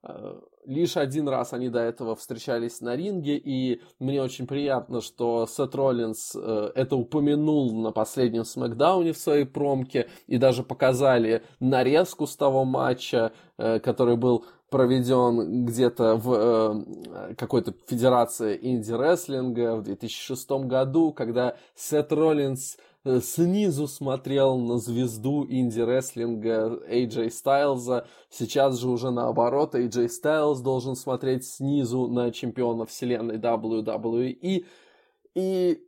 [0.08, 5.46] Э, лишь один раз они до этого встречались на ринге, и мне очень приятно, что
[5.46, 12.26] Сет Роллинс э, это упомянул на последнем Смакдауне в своей промке, и даже показали нарезку
[12.26, 20.50] с того матча, э, который был проведен где-то в э, какой-то федерации инди-рестлинга в 2006
[20.66, 22.76] году, когда Сет Роллинс
[23.22, 28.06] снизу смотрел на звезду инди-рестлинга AJ Стайлза.
[28.30, 34.36] Сейчас же уже наоборот, AJ Стайлз должен смотреть снизу на чемпиона вселенной WWE.
[35.34, 35.86] И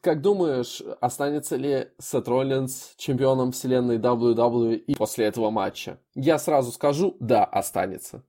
[0.00, 5.98] Как думаешь, останется ли Сет Роллинс чемпионом вселенной WWE после этого матча?
[6.14, 8.22] Я сразу скажу, да, останется.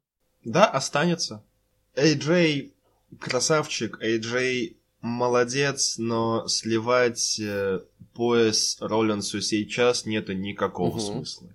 [0.44, 1.44] Да, останется.
[1.96, 2.72] AJ
[3.20, 7.80] красавчик, AJ молодец, но сливать э,
[8.14, 11.00] пояс Роллинсу сейчас нету никакого угу.
[11.00, 11.50] смысла.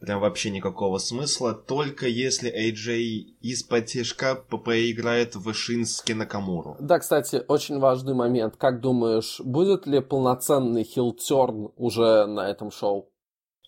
[0.00, 6.76] Прям вообще никакого смысла, только если AJ из-под тяжка поиграет в Шински Накамуру.
[6.80, 8.56] Да, кстати, очень важный момент.
[8.56, 13.10] Как думаешь, будет ли полноценный хилтерн уже на этом шоу?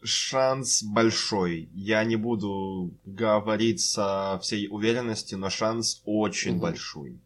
[0.03, 1.69] Шанс большой.
[1.75, 6.63] Я не буду говорить со всей уверенностью, но шанс очень угу.
[6.63, 7.21] большой.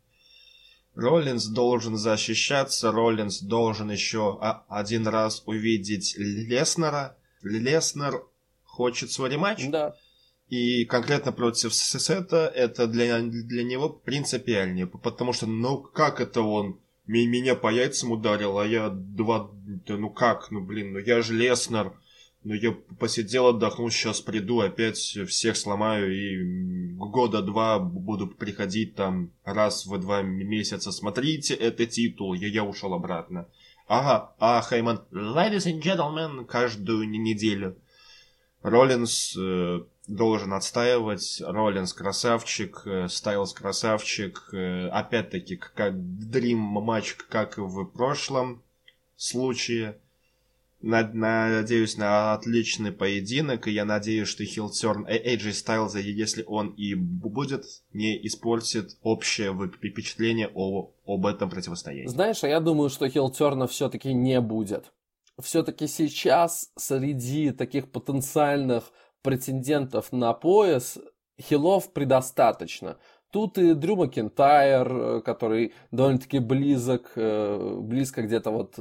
[0.97, 4.39] Роллинс должен защищаться, Роллинс должен еще
[4.69, 7.19] один раз увидеть Леснера.
[7.43, 8.25] Леснер
[8.65, 9.69] хочет свой рематч.
[9.69, 9.95] Да.
[10.49, 14.87] И конкретно против Сета это для, для него принципиальнее.
[14.87, 19.51] Потому что, ну как это он меня по яйцам ударил, а я два...
[19.87, 21.93] Да ну как, ну блин, ну я же Леснер.
[22.47, 22.71] Ну я
[23.01, 29.99] посидел, отдохнул, сейчас приду, опять всех сломаю и года два буду приходить там раз в
[29.99, 30.93] два месяца.
[30.93, 33.49] Смотрите, это титул, я, я ушел обратно.
[33.89, 37.77] Ага, а Хейман, ladies and gentlemen, каждую неделю.
[38.63, 47.59] Роллинс э, должен отстаивать, Роллинс красавчик, э, Стайлс красавчик, э, опять-таки, как дрим матч, как
[47.59, 48.63] и в прошлом
[49.17, 49.99] случае.
[50.87, 57.65] Надеюсь на отличный поединок, и я надеюсь, что Хилтерн AJ Styles, если он и будет,
[57.93, 62.07] не испортит общее впечатление о, об этом противостоянии.
[62.07, 64.93] Знаешь, а я думаю, что Хилтерна все-таки не будет
[65.41, 68.85] все-таки сейчас среди таких потенциальных
[69.23, 70.99] претендентов на пояс
[71.41, 72.99] хилов предостаточно.
[73.33, 78.79] Тут и Дрю Макентайр, э, который довольно-таки близок, э, близко где-то вот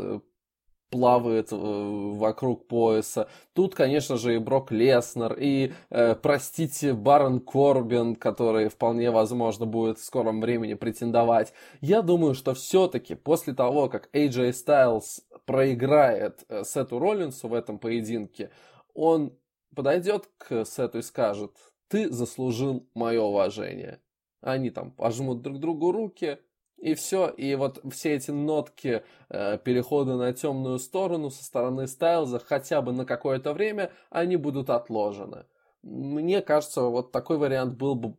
[0.92, 3.28] э, плавает вокруг пояса.
[3.54, 10.00] Тут, конечно же, и Брок Леснер, и, э, простите, Барон Корбин, который вполне возможно будет
[10.00, 11.54] в скором времени претендовать.
[11.82, 17.80] Я думаю, что все-таки после того, как AJ Styles проиграет э, Сету Роллинсу в этом
[17.80, 18.50] поединке,
[18.94, 19.38] он
[19.76, 21.52] подойдет к Сету и скажет,
[21.88, 24.00] ты заслужил мое уважение.
[24.42, 26.40] Они там пожмут друг другу руки,
[26.78, 27.30] и все.
[27.30, 32.92] И вот все эти нотки э, перехода на темную сторону со стороны Стайлза хотя бы
[32.92, 35.46] на какое-то время, они будут отложены.
[35.84, 38.16] Мне кажется, вот такой вариант был бы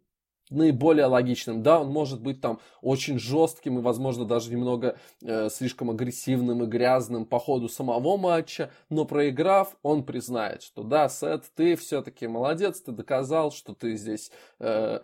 [0.50, 1.62] наиболее логичным.
[1.62, 6.66] Да, он может быть там очень жестким и, возможно, даже немного э, слишком агрессивным и
[6.66, 12.80] грязным по ходу самого матча, но проиграв, он признает, что да, Сет, ты все-таки молодец,
[12.80, 14.30] ты доказал, что ты здесь
[14.60, 15.00] э,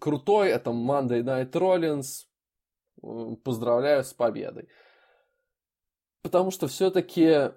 [0.00, 2.24] крутой, это Monday Night Rollins,
[3.44, 4.68] поздравляю с победой.
[6.22, 7.52] Потому что все-таки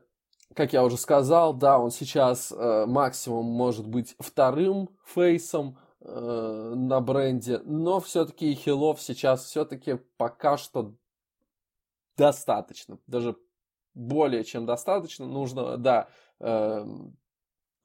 [0.55, 7.01] как я уже сказал, да, он сейчас э, максимум может быть вторым фейсом, э, на
[7.01, 10.95] бренде, но все-таки хилов сейчас все-таки пока что
[12.15, 13.35] достаточно, даже
[13.93, 15.25] более чем достаточно.
[15.25, 16.07] Нужно, да,
[16.39, 16.85] э,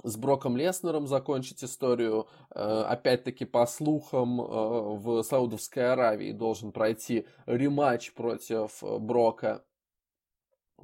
[0.02, 2.26] с Броком Леснером закончить историю.
[2.50, 9.64] Э, опять-таки, по слухам, э, в Саудовской Аравии должен пройти рематч против Брока.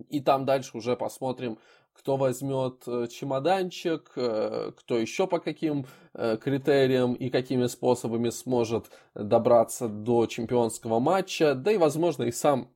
[0.09, 1.59] И там дальше уже посмотрим,
[1.99, 8.89] кто возьмет э, чемоданчик, э, кто еще по каким э, критериям и какими способами сможет
[9.15, 12.71] добраться до чемпионского матча, да и, возможно, и сам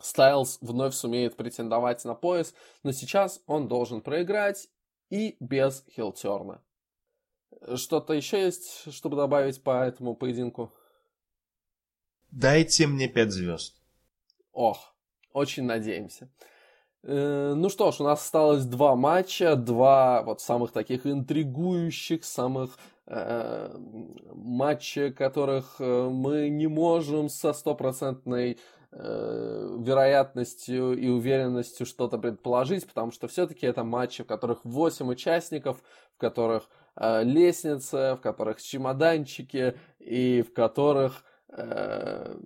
[0.00, 4.68] Стайлз вновь сумеет претендовать на пояс, но сейчас он должен проиграть
[5.10, 6.62] и без хилтерна.
[7.74, 10.72] Что-то еще есть, чтобы добавить по этому поединку?
[12.30, 13.80] Дайте мне пять звезд.
[14.52, 14.94] Ох,
[15.32, 16.30] очень надеемся.
[17.02, 22.78] Э, ну что ж, у нас осталось два матча, два вот самых таких интригующих, самых
[23.06, 23.76] э,
[24.34, 28.58] матча, которых э, мы не можем со стопроцентной
[28.98, 35.82] вероятностью и уверенностью что-то предположить, потому что все-таки это матчи, в которых 8 участников,
[36.14, 42.38] в которых э, лестница, в которых чемоданчики и в которых э,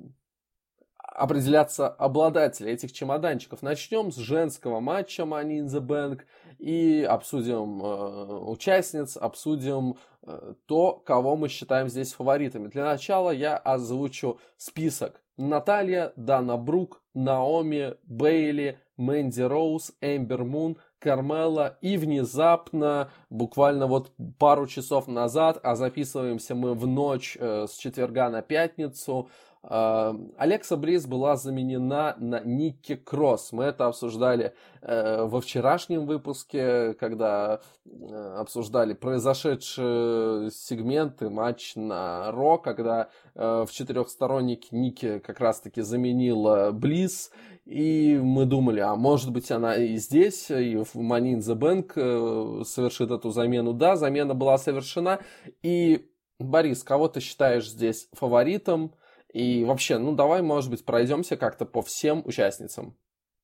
[1.20, 3.62] определяться обладатели этих чемоданчиков.
[3.62, 6.22] Начнем с женского матча Money in the Bank
[6.58, 12.68] и обсудим э, участниц, обсудим э, то, кого мы считаем здесь фаворитами.
[12.68, 15.20] Для начала я озвучу список.
[15.40, 24.66] Наталья, Дана Брук, Наоми, Бейли, Мэнди Роуз, Эмбер Мун, Кармела и внезапно, буквально вот пару
[24.66, 29.30] часов назад, а записываемся мы в ночь э, с четверга на пятницу,
[29.62, 33.52] Алекса Близ была заменена на Никки Кросс.
[33.52, 42.56] Мы это обсуждали э, во вчерашнем выпуске, когда э, обсуждали произошедшие сегменты, матч на Ро,
[42.56, 47.30] когда в четырехстороннике Ники как раз-таки заменила Близ.
[47.66, 53.10] И мы думали, а может быть она и здесь, и в Money in the совершит
[53.10, 53.72] эту замену.
[53.74, 55.20] Да, замена была совершена.
[55.62, 58.94] И, Борис, кого ты считаешь здесь фаворитом?
[59.32, 62.96] И вообще, ну давай, может быть, пройдемся как-то по всем участницам.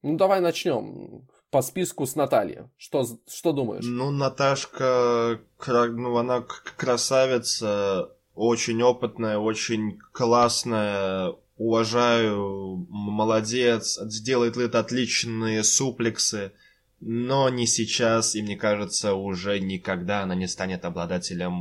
[0.03, 2.65] Ну давай начнем по списку с Натальей.
[2.77, 3.85] Что, что думаешь?
[3.87, 6.45] Ну, Наташка, ну она
[6.77, 16.53] красавица, очень опытная, очень классная, уважаю, молодец, делает это отличные суплексы,
[17.01, 21.53] но не сейчас, и мне кажется, уже никогда она не станет обладателем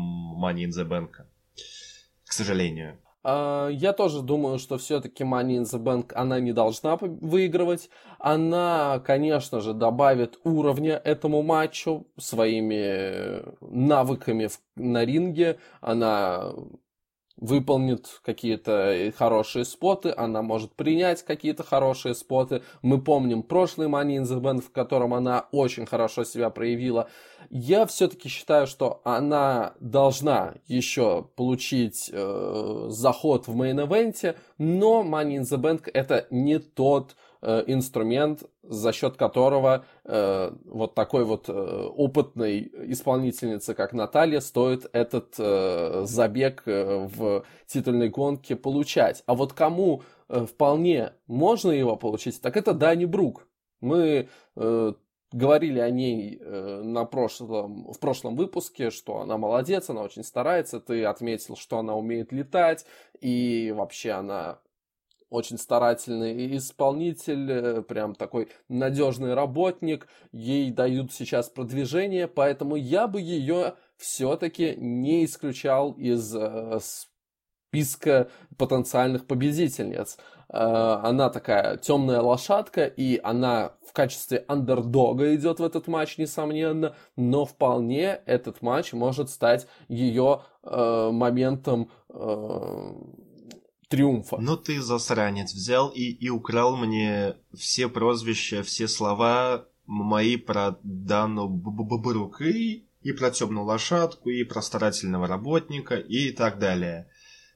[0.44, 1.26] Money in the Bank.
[2.26, 3.00] К сожалению.
[3.28, 7.90] А, я тоже думаю, что все-таки Money in the Bank она не должна выигрывать.
[8.20, 15.58] Она, конечно же, добавит уровня этому матчу своими навыками на ринге.
[15.82, 16.54] Она
[17.38, 22.62] выполнит какие-то хорошие споты, она может принять какие-то хорошие споты.
[22.82, 27.10] Мы помним прошлый Money in the Bank, в котором она очень хорошо себя проявила.
[27.50, 35.42] Я все-таки считаю, что она должна еще получить э, заход в мейн-эвенте, но Money in
[35.42, 37.35] the Bank это не тот Э,
[37.68, 45.36] инструмент, за счет которого э, вот такой вот э, опытной исполнительнице, как Наталья, стоит этот
[45.38, 49.24] э, забег э, в титульной гонке получать.
[49.26, 53.48] А вот кому э, вполне можно его получить, так это Дани Брук.
[53.82, 54.94] Мы э,
[55.32, 60.80] говорили о ней э, на прошлом, в прошлом выпуске, что она молодец, она очень старается.
[60.80, 62.86] Ты отметил, что она умеет летать,
[63.20, 64.60] и вообще она
[65.36, 73.22] очень старательный исполнитель, э, прям такой надежный работник, ей дают сейчас продвижение, поэтому я бы
[73.22, 76.80] ее все-таки не исключал из э,
[77.70, 80.18] списка потенциальных победительниц.
[80.50, 86.96] Э, она такая темная лошадка, и она в качестве андердога идет в этот матч, несомненно,
[87.16, 91.92] но вполне этот матч может стать ее э, моментом
[93.90, 94.38] триумфа.
[94.38, 101.48] Ну ты засранец взял и, и украл мне все прозвища, все слова мои про Дану
[101.48, 107.08] Бабарук и, и про темную лошадку, и про старательного работника, и так далее.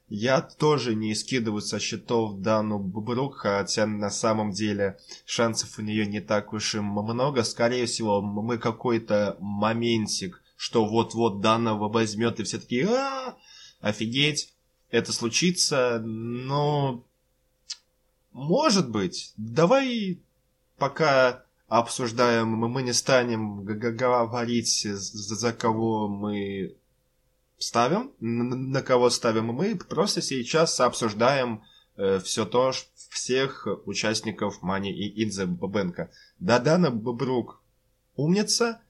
[0.07, 6.07] Я тоже не скидываю со счетов Дану Бабрук, хотя на самом деле шансов у нее
[6.07, 7.43] не так уж и много.
[7.43, 13.37] Скорее всего, мы какой-то моментик, что вот-вот Дана возьмет, и все такие а
[13.81, 14.53] офигеть
[14.91, 17.05] это случится, но
[18.31, 19.33] может быть.
[19.37, 20.19] Давай
[20.77, 26.75] пока обсуждаем, мы не станем говорить, за кого мы
[27.59, 31.63] ставим, на кого ставим мы, просто сейчас обсуждаем
[31.97, 32.71] э, все то,
[33.09, 36.09] всех участников Мани и Инзе Бабенко.
[36.39, 37.61] Дадана Бабрук
[38.15, 38.81] умница,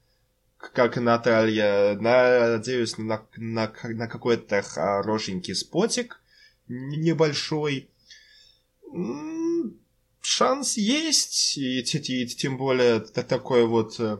[0.60, 1.96] как Наталья.
[1.96, 6.20] Надеюсь на, на, на какой-то хорошенький спотик
[6.68, 7.88] небольшой.
[10.20, 14.18] Шанс есть, и, и, и тем более такой вот э,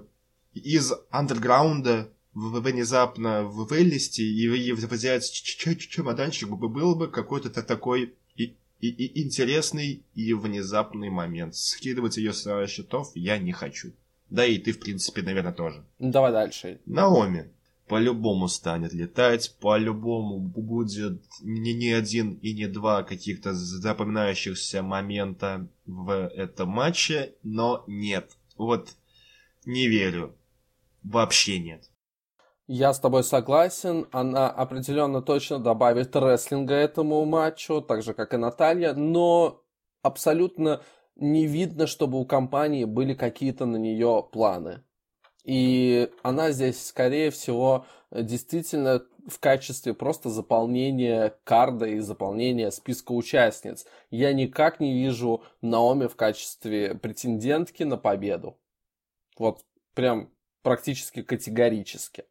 [0.54, 10.02] из андерграунда внезапно вылезти и взять чемоданчик был бы какой-то такой и, и, и интересный
[10.14, 11.56] и внезапный момент.
[11.56, 13.92] Скидывать ее со счетов я не хочу.
[14.30, 15.84] Да и ты, в принципе, наверное, тоже.
[15.98, 16.80] Давай дальше.
[16.86, 17.52] Наоми
[17.90, 26.28] по-любому станет летать, по-любому будет не, не один и не два каких-то запоминающихся момента в
[26.28, 28.30] этом матче, но нет.
[28.56, 28.90] Вот
[29.64, 30.36] не верю.
[31.02, 31.90] Вообще нет.
[32.68, 34.06] Я с тобой согласен.
[34.12, 39.64] Она определенно точно добавит рестлинга этому матчу, так же, как и Наталья, но
[40.02, 40.80] абсолютно
[41.20, 44.82] не видно, чтобы у компании были какие-то на нее планы.
[45.44, 53.86] И она здесь, скорее всего, действительно в качестве просто заполнения карда и заполнения списка участниц.
[54.10, 58.58] Я никак не вижу Наоми в качестве претендентки на победу.
[59.38, 59.64] Вот
[59.94, 60.30] прям
[60.62, 62.24] практически категорически.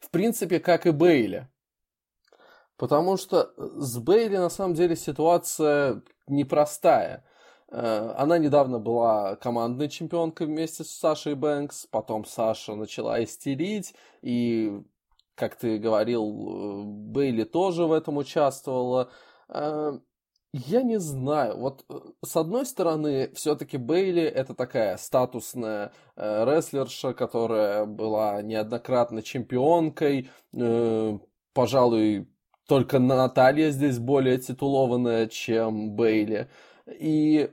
[0.00, 1.48] В принципе, как и Бейли.
[2.76, 7.24] Потому что с Бейли на самом деле ситуация непростая.
[7.72, 14.82] Э, она недавно была командной чемпионкой вместе с Сашей Бэнкс, потом Саша начала истерить, и,
[15.34, 19.10] как ты говорил, э, Бейли тоже в этом участвовала.
[19.48, 19.98] Э,
[20.54, 21.56] Я не знаю.
[21.58, 21.86] Вот
[22.22, 30.30] с одной стороны, все-таки Бейли это такая статусная э, рестлерша, которая была неоднократно чемпионкой.
[30.54, 31.18] Э,
[31.54, 32.28] пожалуй,
[32.68, 36.50] только Наталья здесь более титулованная, чем Бейли.
[36.86, 37.50] И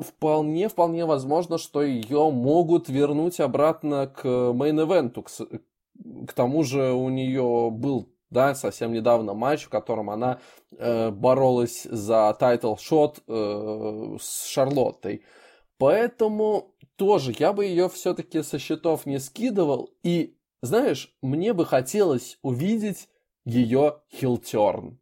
[0.00, 5.22] вполне, вполне возможно, что ее могут вернуть обратно к мейн-эвенту.
[5.22, 10.40] К, к тому же у нее был да, совсем недавно матч, в котором она
[10.76, 15.24] э, боролась за title shot э, с Шарлоттой.
[15.78, 19.90] Поэтому тоже я бы ее все-таки со счетов не скидывал.
[20.02, 23.08] И, знаешь, мне бы хотелось увидеть
[23.44, 24.99] ее heel turn.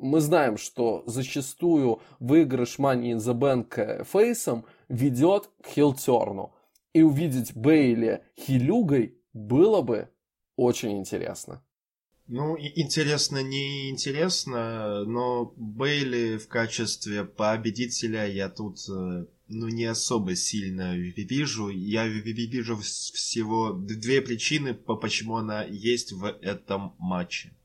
[0.00, 6.37] Мы знаем, что зачастую выигрыш Money in the Bank face ом ведет к heel turn
[6.37, 6.54] у.
[6.92, 10.08] И увидеть Бейли хилюгой было бы
[10.56, 11.62] очень интересно.
[12.28, 20.36] Ну, интересно, не интересно, но Бейли в качестве победителя я тут, э, ну, не особо
[20.36, 21.70] сильно вижу.
[21.70, 27.56] Я вижу всего две причины, почему она есть в этом матче.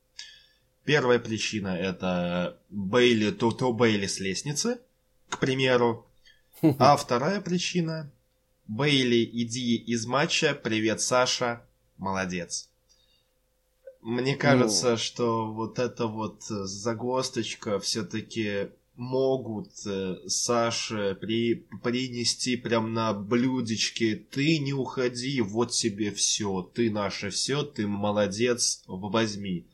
[0.86, 4.82] Первая причина это Бейли, то Бейли с лестницы,
[5.30, 6.06] к примеру.
[6.78, 8.12] А вторая причина
[8.68, 11.66] Бейли, иди из матча, привет, Саша,
[11.98, 12.70] молодец.
[14.02, 14.98] Мне кажется, ну...
[14.98, 24.60] что вот эта вот загвоздочка все-таки могут э, Саше при, принести прям на блюдечке ты
[24.60, 29.66] не уходи, вот тебе все, ты наше все, ты молодец, возьми.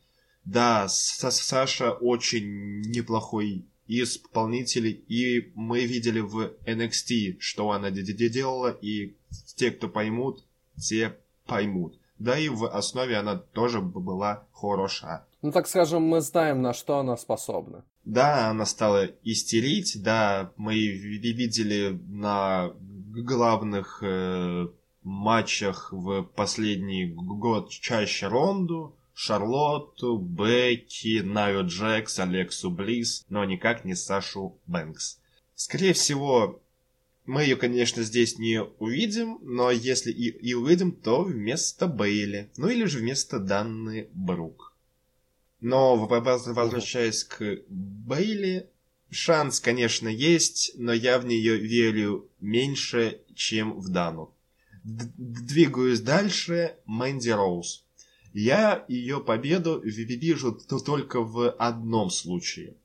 [0.51, 9.15] Да, Саша очень неплохой исполнитель, и мы видели в NXT, что она делала, и
[9.55, 10.45] те, кто поймут,
[10.77, 15.25] те поймут да и в основе она тоже была хороша.
[15.41, 17.85] Ну, так скажем, мы знаем, на что она способна.
[18.03, 24.67] Да, она стала истерить, да, мы видели на главных э,
[25.03, 33.93] матчах в последний год чаще Ронду, Шарлотту, Бекки, Найо Джекс, Алексу Близ, но никак не
[33.93, 35.19] Сашу Бэнкс.
[35.55, 36.61] Скорее всего,
[37.25, 42.49] мы ее, конечно, здесь не увидим, но если и, и увидим, то вместо Бейли.
[42.55, 44.73] Ну или же вместо Данны Брук.
[45.59, 48.69] Но возвращаясь к Бейли,
[49.11, 54.33] шанс, конечно, есть, но я в нее верю меньше, чем в Дану.
[54.85, 57.83] Двигаюсь дальше, Мэнди Роуз.
[58.41, 62.75] Я ее победу вижу только в одном случае–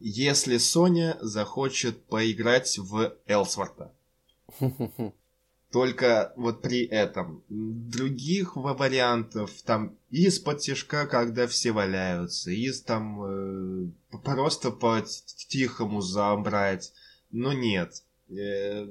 [0.00, 3.92] если Соня захочет поиграть в Элсворта.
[5.72, 13.90] Только вот при этом других вариантов там из-под тяжка, когда все валяются, из там э,
[14.24, 16.92] просто по-тихому забрать.
[17.30, 18.02] Но нет.
[18.30, 18.88] Э,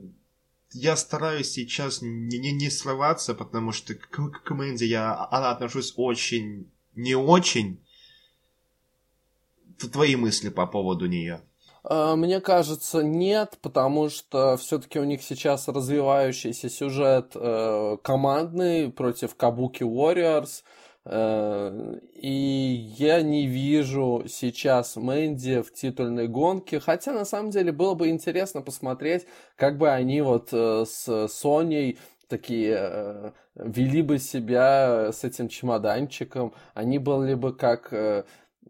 [0.72, 6.72] я стараюсь сейчас не, не, не срываться, потому что к, к Мэнди я отношусь очень
[6.96, 7.84] не очень
[9.92, 11.42] твои мысли по поводу нее?
[11.84, 19.36] А, мне кажется, нет, потому что все-таки у них сейчас развивающийся сюжет э, командный против
[19.36, 20.64] Кабуки Warriors.
[21.10, 26.80] Э, и я не вижу сейчас Мэнди в титульной гонке.
[26.80, 31.98] Хотя, на самом деле, было бы интересно посмотреть, как бы они вот э, с Соней
[32.28, 36.54] такие э, вели бы себя с этим чемоданчиком.
[36.74, 37.94] Они были бы как...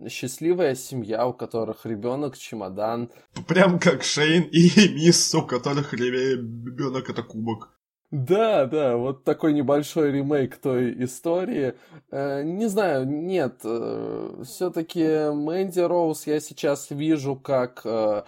[0.10, 3.10] Счастливая семья, у которых ребенок чемодан.
[3.48, 7.77] Прям как Шейн и Мисс, у которых ребенок это кубок.
[8.10, 11.74] Да, да, вот такой небольшой ремейк той истории.
[12.10, 18.24] Э, не знаю, нет, э, все-таки Мэнди Роуз я сейчас вижу как э,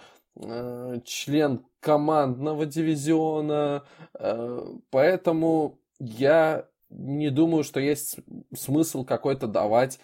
[1.04, 3.84] член командного дивизиона,
[4.90, 8.18] поэтому я не думаю, что есть
[8.54, 9.98] смысл какой-то давать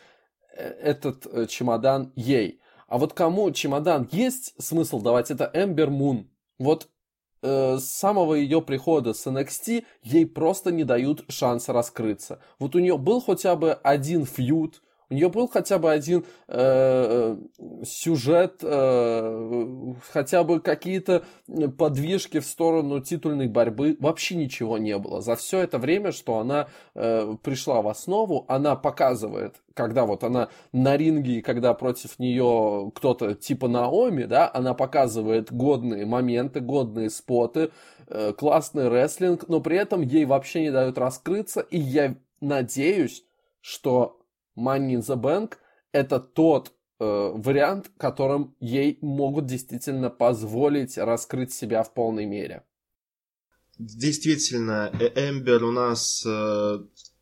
[0.53, 2.61] этот чемодан ей.
[2.89, 6.31] А вот кому чемодан есть смысл давать, это Эмбер Мун.
[6.59, 6.89] Вот
[7.43, 12.41] э, с самого ее прихода с NXT ей просто не дают шанса раскрыться.
[12.59, 17.37] Вот у нее был хотя бы один фьюд, у нее был хотя бы один э,
[17.59, 21.25] э, сюжет, э, хотя бы какие-то
[21.79, 23.97] подвижки в сторону титульной борьбы.
[24.01, 25.21] Вообще ничего не было.
[25.21, 30.49] За все это время, что она э, пришла в основу, она показывает, когда вот она
[30.73, 37.71] на ринге, когда против нее кто-то типа Наоми, да, она показывает годные моменты, годные споты,
[38.09, 41.61] э, классный рестлинг, но при этом ей вообще не дают раскрыться.
[41.61, 43.25] И я надеюсь,
[43.61, 44.16] что
[44.57, 45.55] Money in the Bank
[45.93, 52.65] это тот э, вариант, которым ей могут действительно позволить раскрыть себя в полной мере.
[53.79, 56.79] Действительно, э, Эмбер у нас э,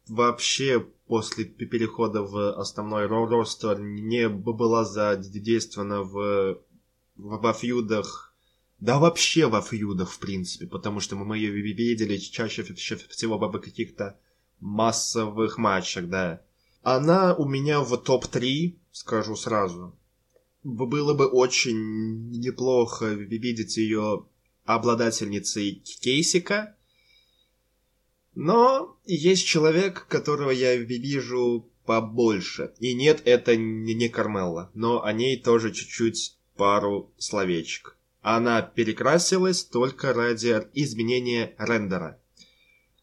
[0.08, 6.60] вообще после перехода в основной ростер не была задействована в,
[7.16, 8.34] в, во фьюдах,
[8.80, 14.18] да вообще во фьюдах, в принципе, потому что мы ее видели чаще всего в каких-то
[14.60, 16.43] массовых матчах, да.
[16.84, 19.98] Она у меня в топ-3, скажу сразу.
[20.62, 24.26] Было бы очень неплохо видеть ее
[24.66, 26.76] обладательницей кейсика,
[28.34, 32.74] но есть человек, которого я вижу побольше.
[32.80, 37.96] И нет, это не Кармелла, но о ней тоже чуть-чуть пару словечек.
[38.20, 42.20] Она перекрасилась только ради изменения рендера.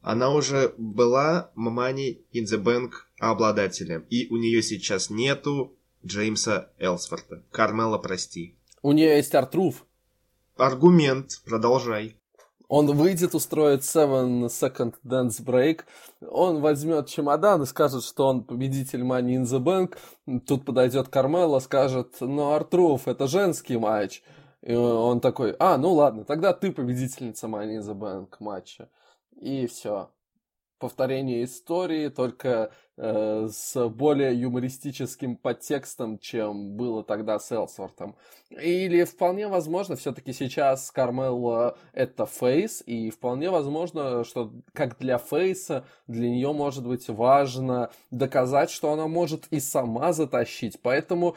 [0.01, 2.91] Она уже была Мамани in the Bank
[3.29, 7.43] обладателем, и у нее сейчас нету Джеймса Элсворта.
[7.51, 8.57] Кармела, прости.
[8.81, 9.85] У нее есть Артруф.
[10.57, 12.17] Аргумент, продолжай.
[12.67, 15.81] Он выйдет, устроит Seven Second Dance Break,
[16.21, 19.97] он возьмет чемодан и скажет, что он победитель Money in the Bank.
[20.47, 24.23] Тут подойдет Кармела, скажет, ну, Артруф, это женский матч.
[24.61, 28.89] И он такой, а, ну ладно, тогда ты победительница Money in the Bank матча.
[29.35, 30.09] И все
[30.81, 38.15] повторение истории, только э, с более юмористическим подтекстом, чем было тогда с Элсвортом.
[38.49, 45.62] Или вполне возможно, все-таки сейчас Кармелла это face, и вполне возможно, что как для face
[45.62, 50.81] а, для нее может быть важно доказать, что она может и сама затащить.
[50.81, 51.35] Поэтому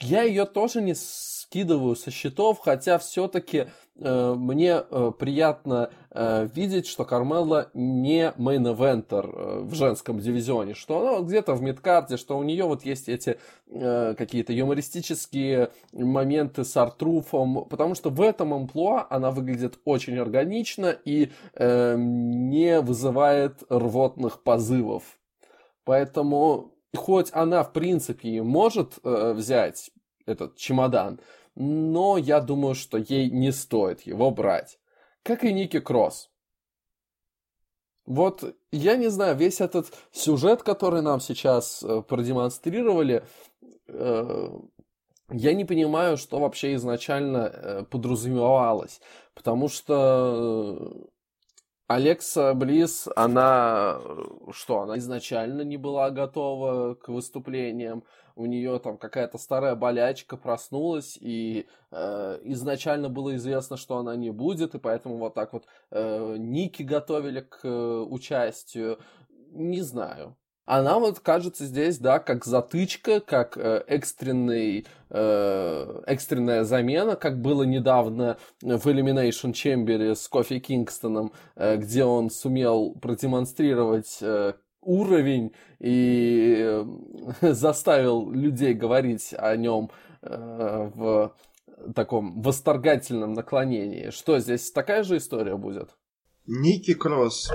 [0.00, 3.66] я ее тоже не скидываю со счетов, хотя все-таки
[4.00, 11.00] Э, мне э, приятно э, видеть, что Кармелла не main eventer в женском дивизионе, что
[11.00, 16.76] она где-то в midcard е, что у нее вот есть эти какие-то юмористические моменты с
[16.76, 25.02] Артруфом, потому что в этом амплуа она выглядит очень органично и не вызывает рвотных позывов.
[25.84, 29.90] Поэтому хоть она, в принципе, может взять
[30.26, 31.20] этот чемодан,
[31.54, 34.78] но я думаю, что ей не стоит его брать.
[35.22, 36.30] Как и Ники Кросс.
[38.10, 43.22] Вот, я не знаю, весь этот сюжет, который нам сейчас э, продемонстрировали,
[43.86, 44.48] э,
[45.30, 49.00] я не понимаю, что вообще изначально э, подразумевалось.
[49.32, 50.92] Потому что
[51.86, 54.00] Алекса Близ, она
[54.50, 58.02] что, она изначально не была готова к выступлениям
[58.36, 64.30] у нее там какая-то старая болячка проснулась, и э, изначально было известно, что она не
[64.30, 68.98] будет, и поэтому вот так вот э, Ники готовили к э, участию.
[69.52, 70.36] Не знаю.
[70.70, 77.64] Она вот кажется здесь, да, как затычка, как э, экстренный, э, экстренная замена, как было
[77.64, 86.56] недавно в Elimination Chamber с Кофи Кингстоном, э, где он сумел продемонстрировать э, уровень и
[86.58, 86.84] э,
[87.52, 89.90] заставил людей говорить о нем
[90.22, 91.34] э, в
[91.94, 94.10] таком восторгательном наклонении.
[94.10, 95.90] Что здесь такая же история будет?
[96.46, 97.50] Ники Кросс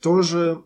[0.00, 0.62] тоже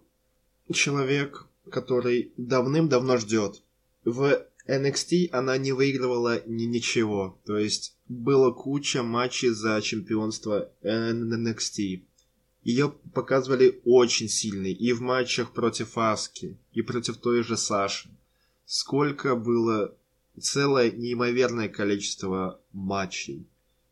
[0.73, 3.63] человек, который давным-давно ждет.
[4.05, 7.41] В NXT она не выигрывала ни ничего.
[7.45, 12.03] То есть было куча матчей за чемпионство NXT.
[12.63, 18.09] Ее показывали очень сильной и в матчах против Аски, и против той же Саши.
[18.65, 19.95] Сколько было
[20.41, 23.47] целое неимоверное количество матчей.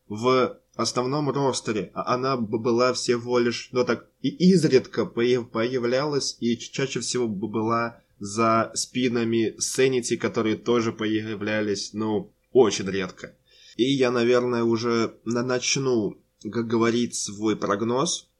[0.07, 7.01] В основном ростере а она была всего лишь, ну так, и изредка появлялась, и чаще
[7.01, 13.35] всего была за спинами Сенити, которые тоже появлялись, ну, очень редко.
[13.77, 18.30] И я, наверное, уже начну говорить свой прогноз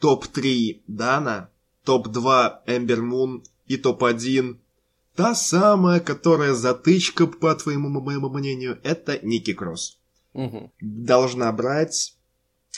[0.00, 1.50] топ-3 Дана,
[1.84, 4.58] топ-2 Эмбер Мун и топ-1
[5.18, 9.98] Та самая, которая затычка, по твоему моему мнению, это Ники Кросс.
[10.32, 10.70] Угу.
[10.80, 12.16] Должна брать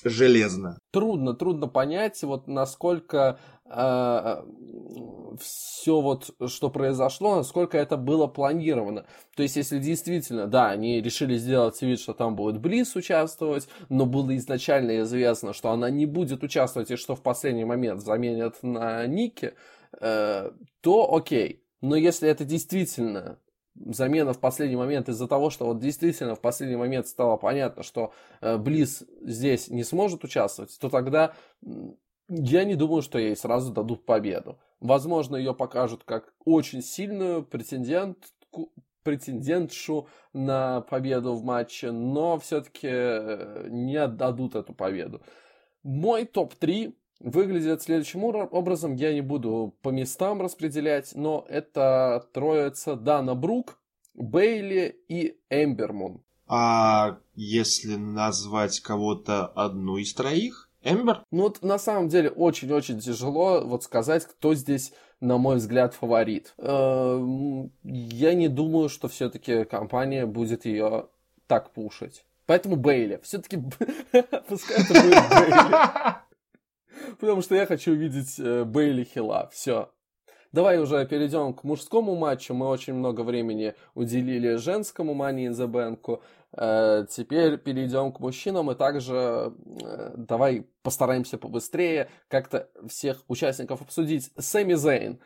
[0.05, 0.79] железно.
[0.91, 3.39] Трудно, трудно понять, вот насколько
[3.71, 9.07] все вот, что произошло, насколько это было планировано.
[9.37, 14.07] То есть, если действительно, да, они решили сделать вид, что там будет Близ участвовать, но
[14.07, 19.07] было изначально известно, что она не будет участвовать и что в последний момент заменят на
[19.07, 19.55] Ники,
[20.01, 20.51] э,
[20.81, 21.63] то окей.
[21.81, 23.39] Но если это действительно
[23.75, 28.13] замена в последний момент из-за того, что вот действительно в последний момент стало понятно, что
[28.41, 31.35] э, Близ здесь не сможет участвовать, то тогда
[32.31, 34.59] я не думаю, что ей сразу дадут победу.
[34.79, 38.73] Возможно, ее покажут как очень сильную претендентку,
[39.03, 45.23] претендентшу на победу в матче, но все-таки э, не отдадут эту победу.
[45.83, 48.95] Мой топ-3 выглядит следующим образом.
[48.95, 53.79] Я не буду по местам распределять, но это троица Дана Брук,
[54.15, 56.23] Бейли и Эмбермун.
[56.47, 60.70] А если назвать кого-то одну из троих?
[60.83, 61.25] Эмбер?
[61.31, 66.55] Ну вот на самом деле очень-очень тяжело вот сказать, кто здесь, на мой взгляд, фаворит.
[66.59, 71.09] Эм, я не думаю, что все-таки компания будет ее
[71.47, 72.25] так пушить.
[72.47, 73.21] Поэтому Бейли.
[73.23, 73.57] Все-таки
[74.49, 76.17] пускай это будет Бейли.
[77.21, 79.49] Потому что я хочу увидеть э, Бейли Хилла.
[79.53, 79.91] Все.
[80.53, 82.55] Давай уже перейдем к мужскому матчу.
[82.55, 86.21] Мы очень много времени уделили женскому Money in the Bank.
[86.57, 94.33] Э, теперь перейдем к мужчинам и также э, давай постараемся побыстрее как-то всех участников обсудить.
[94.37, 95.21] Сэмми Зейн.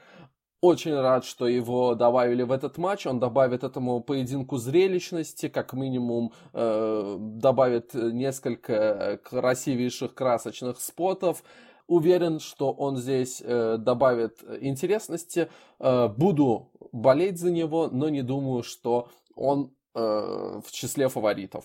[0.61, 3.07] Очень рад, что его добавили в этот матч.
[3.07, 11.43] Он добавит этому поединку зрелищности, как минимум э, добавит несколько красивейших красочных спотов.
[11.87, 15.49] Уверен, что он здесь э, добавит интересности.
[15.78, 21.64] Э, буду болеть за него, но не думаю, что он э, в числе фаворитов.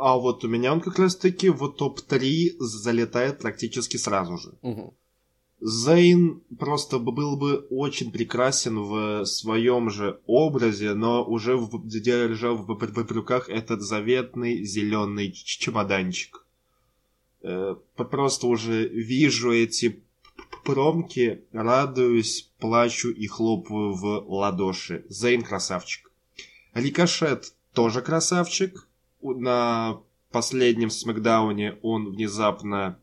[0.00, 4.58] А вот у меня он как раз-таки в топ-3 залетает практически сразу же.
[4.62, 4.94] Угу.
[5.60, 12.66] Зейн просто был бы очень прекрасен в своем же образе, но уже в, держа в,
[12.66, 16.46] в, в руках этот заветный зеленый чемоданчик.
[17.42, 20.02] Э, просто уже вижу эти
[20.64, 25.04] промки, радуюсь, плачу и хлопаю в ладоши.
[25.08, 26.10] Зейн красавчик.
[26.74, 28.86] Рикошет тоже красавчик.
[29.22, 32.98] На последнем смакдауне он внезапно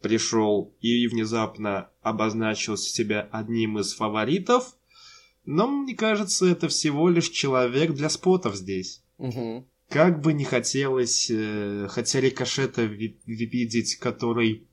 [0.00, 4.76] пришел и внезапно обозначил себя одним из фаворитов.
[5.44, 9.02] Но мне кажется, это всего лишь человек для спотов здесь.
[9.18, 9.66] Угу.
[9.92, 14.66] Как бы не хотелось, э, хотя рикошета видеть, который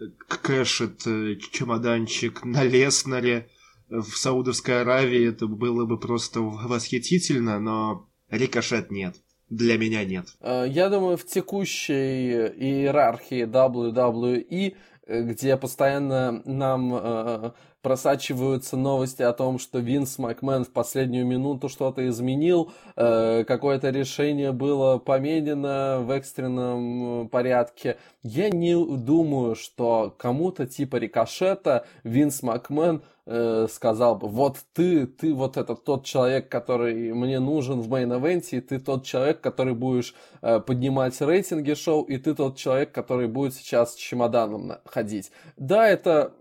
[0.00, 3.48] э, cash ит э, чемоданчик на Леснаре
[3.88, 9.14] в Саудовской Аравии, это было бы просто восхитительно, но рикошет нет.
[9.48, 10.26] Для меня нет.
[10.42, 14.74] Я думаю, в текущей иерархии WWE,
[15.06, 17.54] где постоянно нам
[17.84, 24.52] просачиваются новости о том, что Винс Макмен в последнюю минуту что-то изменил, э, какое-то решение
[24.52, 27.98] было поменено в экстренном э, порядке.
[28.22, 35.34] Я не думаю, что кому-то типа Рикошета Винс Макмен э, сказал бы, вот ты, ты
[35.34, 40.14] вот этот тот человек, который мне нужен в мейн-эвенте, и ты тот человек, который будешь
[40.40, 45.30] э, поднимать рейтинги шоу, и ты тот человек, который будет сейчас с чемоданом ходить.
[45.58, 46.32] Да, это...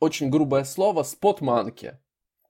[0.00, 1.98] очень грубое слово, спотманки.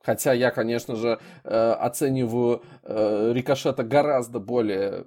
[0.01, 5.07] Хотя я, конечно же, э, оцениваю э, Рикошета гораздо более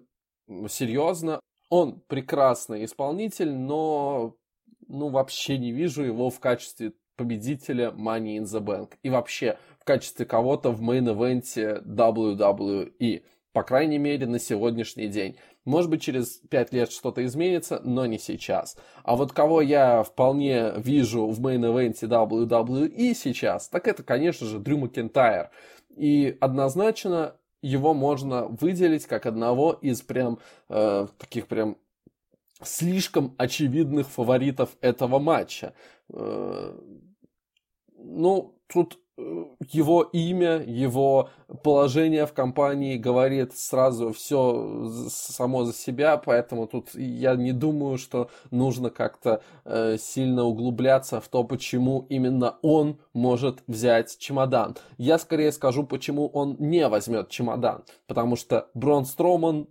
[0.70, 1.40] серьезно.
[1.70, 4.36] Он прекрасный исполнитель, но
[4.88, 8.94] ну, вообще не вижу его в качестве победителя Money in the Bank.
[9.04, 13.24] И вообще в качестве кого-то в main event е WWE.
[13.52, 15.38] По крайней мере, на сегодняшний день.
[15.68, 18.78] Может быть, через пять лет что-то изменится, но не сейчас.
[19.04, 24.48] А вот кого я вполне вижу в main event е WWE сейчас, так это, конечно
[24.48, 25.50] же, Дрю Макентайр.
[25.94, 30.40] И однозначно его можно выделить как одного из прям
[30.70, 31.76] э, таких прям
[32.64, 35.74] слишком очевидных фаворитов этого матча.
[36.14, 36.80] Э,
[37.98, 41.30] ну, тут его имя, его
[41.64, 48.30] положение в компании говорит сразу все само за себя, поэтому тут я не думаю, что
[48.52, 54.76] нужно как-то э, сильно углубляться в то, почему именно он может взять чемодан.
[54.98, 59.68] Я скорее скажу, почему он не возьмет чемодан, потому что Брон Строман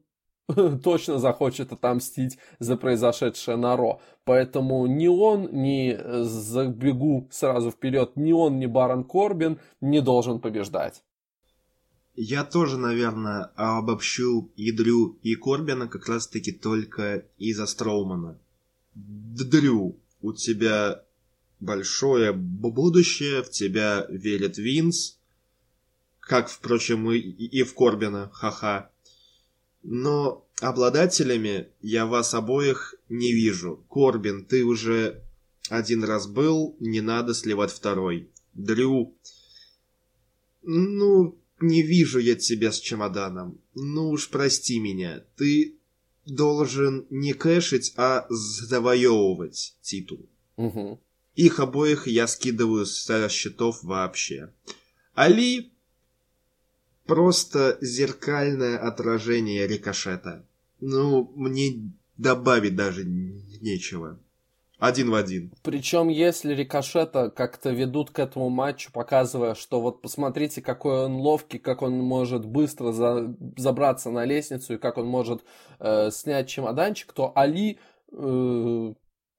[0.83, 4.01] точно захочет отомстить за произошедшее на Ро.
[4.25, 10.41] Поэтому ни он, ни э, забегу сразу вперед, ни он, ни Барон Корбин не должен
[10.41, 11.03] побеждать.
[12.15, 18.39] Я тоже, наверное, обобщу и Дрю, и Корбина как раз-таки только из-за Строумана.
[18.95, 21.03] Дрю, у тебя
[21.61, 25.19] большое будущее, в тебя верит Винс,
[26.21, 28.91] как, впрочем, и, и в Корбина, ха-ха.
[29.89, 33.87] Но обладателями я вас обоих не вижу.
[33.89, 35.23] Корбин, ты уже
[35.69, 38.29] один раз был, не надо сливать второй.
[38.53, 39.17] Дрю...
[40.63, 43.61] Ну, не вижу я тебя с чемоданом.
[43.75, 45.23] Ну уж прости меня.
[45.37, 45.77] Ты
[46.25, 50.29] должен не кэшить, а завоевывать титул.
[50.57, 51.01] Угу.
[51.37, 54.53] Их обоих я скидываю со счетов вообще.
[55.15, 55.76] Али
[57.07, 60.45] просто зеркальное отражение рикошета.
[60.81, 64.19] Ну, мне добавить даже нечего.
[64.79, 65.53] Один в один.
[65.63, 71.59] Причем, если рикошета как-то ведут к этому матчу, показывая, что вот посмотрите, какой он ловкий,
[71.59, 73.35] как он может быстро за...
[73.57, 75.45] забраться на лестницу и как он может
[75.79, 77.79] э, снять чемоданчик, то Али
[78.13, 78.95] э,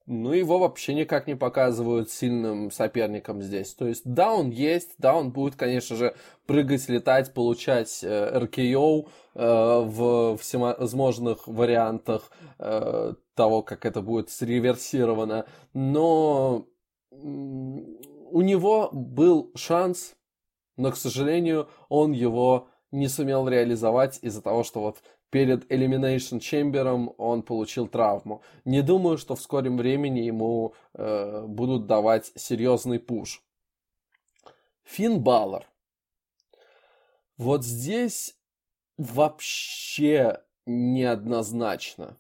[0.08, 3.74] ну, его вообще никак не показывают сильным соперником здесь.
[3.74, 8.62] То есть, да, он есть, да, он будет, конечно же, прыгать, летать, получать э, РКО
[8.62, 9.06] э,
[9.36, 15.46] в всевозможных вариантах э, того, как это будет среверсировано.
[15.74, 16.66] Но
[17.12, 20.16] у него был шанс,
[20.78, 24.98] но, к сожалению, он его не сумел реализовать из-за того, что вот
[25.30, 28.42] перед Elimination Chamber он получил травму.
[28.66, 33.44] Не думаю, что в скором времени ему э, будут давать серьезный пуш.
[34.84, 35.68] Финн Баллар.
[37.38, 38.38] Вот здесь
[38.98, 42.18] вообще неоднозначно.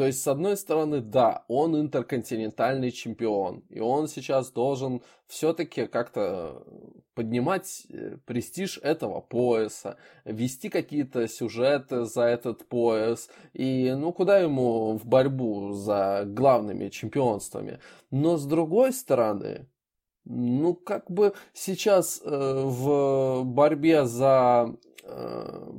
[0.00, 6.64] То есть, с одной стороны, да, он интерконтинентальный чемпион, и он сейчас должен все-таки как-то
[7.12, 14.96] поднимать э, престиж этого пояса, вести какие-то сюжеты за этот пояс, и ну куда ему
[14.96, 17.78] в борьбу за главными чемпионствами.
[18.10, 19.68] Но с другой стороны,
[20.24, 25.72] ну как бы сейчас э, в борьбе за э,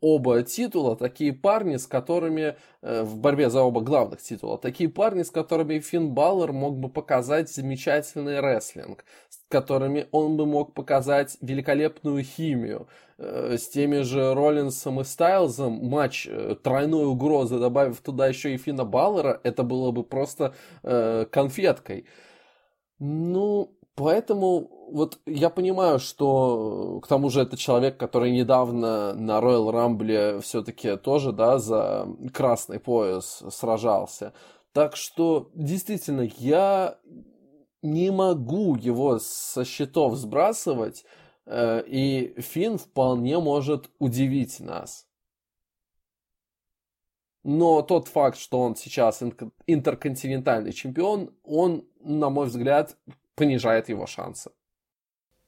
[0.00, 5.22] оба титула, такие парни, с которыми э, в борьбе за оба главных титула, такие парни,
[5.22, 11.36] с которыми Финн Баллер мог бы показать замечательный рестлинг, с которыми он бы мог показать
[11.40, 12.88] великолепную химию.
[13.18, 18.58] Э, с теми же Роллинсом и Стайлзом матч э, тройной угрозы, добавив туда еще и
[18.58, 22.06] Финна Баллера, это было бы просто конфеткой.
[23.00, 23.37] Ну,
[23.98, 30.40] Поэтому вот я понимаю, что к тому же это человек, который недавно на Royal Rumble
[30.40, 34.34] все-таки тоже, да, за красный пояс сражался.
[34.72, 36.96] Так что, действительно, я
[37.82, 41.04] не могу его со счетов сбрасывать,
[41.46, 45.08] э, и Финн вполне может удивить нас.
[47.42, 49.24] Но тот факт, что он сейчас
[49.66, 52.96] интерконтинентальный чемпион, он, на мой взгляд,
[53.38, 54.50] понижает его шансы.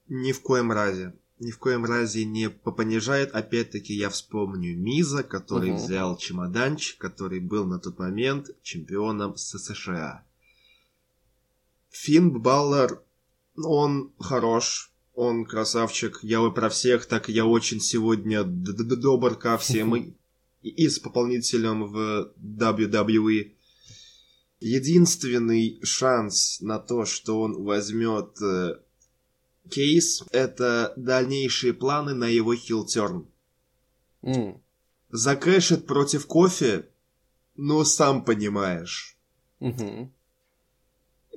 [0.09, 1.15] Ни в коем разе.
[1.39, 3.33] Ни в коем разе не понижает.
[3.33, 5.79] Опять-таки я вспомню Миза, который угу.
[5.79, 10.25] взял чемоданчик, который был на тот момент чемпионом США.
[11.91, 13.03] Финн Баллар,
[13.57, 16.21] он хорош, он красавчик.
[16.23, 19.95] Я вы про всех, так я очень сегодня добр ко всем
[20.63, 23.53] и, и с пополнителем в WWE.
[24.61, 28.77] Единственный шанс на то, что он возьмет э,
[29.71, 33.27] кейс, это дальнейшие планы на его хилтерн.
[34.23, 34.61] Mm.
[35.11, 36.87] Закэшит против кофе,
[37.57, 39.17] ну, сам понимаешь.
[39.61, 40.09] Mm-hmm.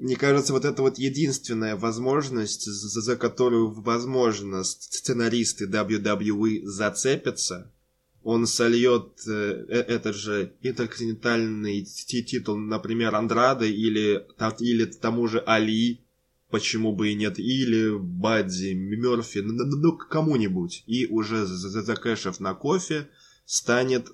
[0.01, 7.71] Мне кажется, вот это вот единственная возможность, за, за которую, возможно, сценаристы WWE зацепятся–
[8.23, 14.25] он сольет э, э, этот же интерконтинентальный титул, например, Андрада или,
[14.59, 16.05] или тому же Али,
[16.49, 22.53] почему бы и нет, или Бадди, Мерфи, ну, ну, ну кому-нибудь, и уже закэшев на
[22.53, 23.09] кофе
[23.45, 24.07] станет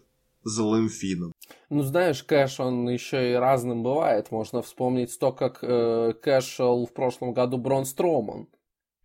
[0.44, 1.32] злым финном.
[1.70, 4.32] Ну, знаешь, кэш, он еще и разным бывает.
[4.32, 8.48] Можно вспомнить то, как э, кэшел в прошлом году Брон Строман.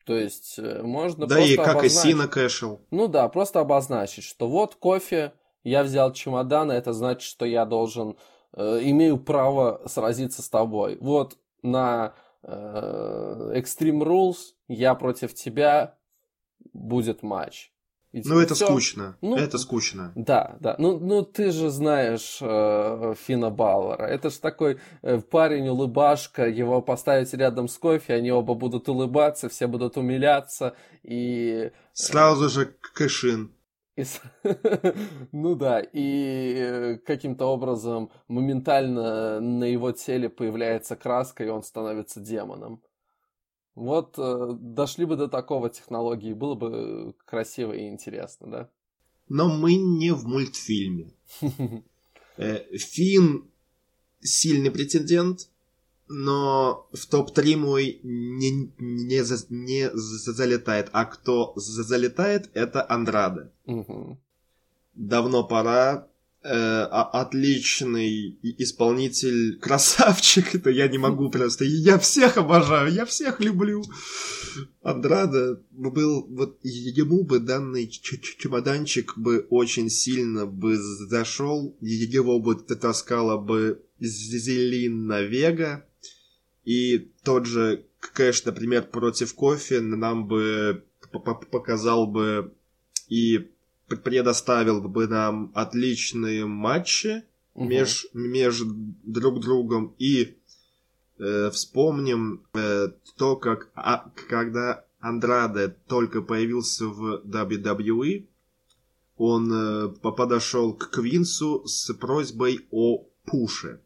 [0.05, 2.05] То есть э, можно да просто и как обозначить...
[2.05, 2.81] и Сина кэшил.
[2.91, 5.33] Ну да, просто обозначить, что вот кофе,
[5.63, 8.17] я взял чемодан, это значит, что я должен,
[8.53, 10.99] э, имею право сразиться с тобой.
[11.01, 15.97] Вот на э, Extreme Rules я против тебя
[16.75, 17.73] будет матч.
[18.25, 18.67] Ну, это все...
[18.67, 19.17] скучно.
[19.23, 20.13] Ну, это скучно.
[20.15, 20.77] Да, да.
[20.79, 24.05] Ну, ну ты же знаешь э, Фина Бауэра.
[24.05, 26.47] Это же такой э, парень, улыбашка.
[26.47, 30.77] Его поставить рядом с кофе, они оба будут улыбаться, все будут умиляться.
[31.03, 31.73] И...
[31.93, 33.53] Сразу же кэшин.
[33.97, 34.05] И...
[35.33, 42.21] ну да, и э, каким-то образом моментально на его теле появляется краска, и он становится
[42.21, 42.81] демоном.
[43.75, 48.71] Вот э, дошли бы до такого технологии, было бы красиво и интересно, да?
[49.29, 51.13] Но мы не в мультфильме.
[52.37, 53.49] Э, Финн
[54.21, 55.49] сильный претендент,
[56.09, 60.89] но в топ-3 мой не, не, за, не залетает.
[60.93, 63.53] А кто залетает, это Андрада.
[64.95, 66.09] Давно пора.
[66.45, 71.65] Э, отличный исполнитель, красавчик, это я не могу просто.
[71.65, 73.83] Я всех обожаю, я всех люблю.
[74.83, 83.39] Андрада был, вот ему бы данный чемоданчик бы очень сильно бы зашел, его бы таскала
[83.39, 85.87] бы Зелина Вега,
[86.65, 90.85] и тот же Кэш, например, против кофе нам бы
[91.51, 92.55] показал бы
[93.09, 93.54] и
[93.89, 97.25] предоставил бы нам отличные матчи
[97.55, 97.67] угу.
[97.67, 100.37] меж, между друг другом и
[101.19, 108.27] э, вспомним э, то, как а, когда Андраде только появился в WWE,
[109.17, 113.81] он э, подошел к Квинсу с просьбой о пуше.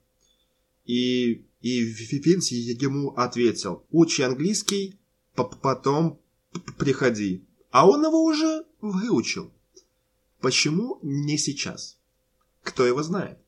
[0.84, 4.98] И, и Винс ему ответил, учи английский,
[5.34, 6.18] потом
[6.78, 7.44] приходи.
[7.70, 9.52] А он его уже выучил.
[10.40, 11.98] Почему не сейчас?
[12.62, 13.38] Кто его знает?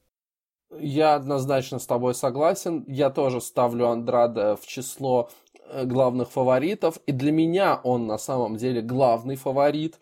[0.78, 2.84] Я однозначно с тобой согласен.
[2.86, 5.30] Я тоже ставлю Андрада в число
[5.66, 6.98] э, главных фаворитов.
[7.06, 9.98] И для меня он на самом деле главный фаворит.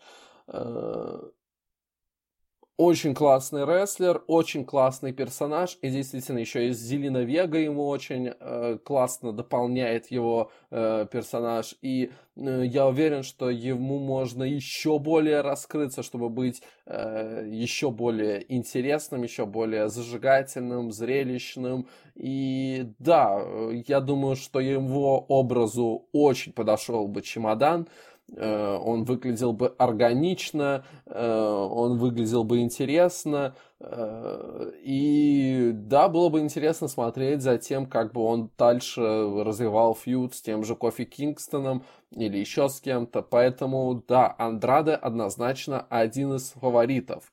[2.79, 8.31] Э, очень классный рестлер, очень классный персонаж, и действительно еще и Зелина Вега ему очень
[8.39, 15.41] э, классно дополняет его э, персонаж, и э, я уверен, что ему можно еще более
[15.41, 23.41] раскрыться, чтобы быть э, еще более интересным, еще более зажигательным, зрелищным, и да,
[23.87, 31.37] я думаю, что его образу очень подошел бы чемодан, Э, он выглядел бы органично, э,
[31.37, 38.21] он выглядел бы интересно, э, и да, было бы интересно смотреть за тем, как бы
[38.21, 44.35] он дальше развивал фьюд с тем же Кофи Кингстоном или еще с кем-то, поэтому да,
[44.37, 47.31] Андраде однозначно один из фаворитов.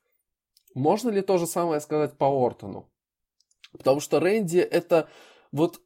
[0.75, 2.89] Можно ли то же самое сказать по Ортону?
[3.73, 5.09] Потому что Рэнди это
[5.53, 5.81] вот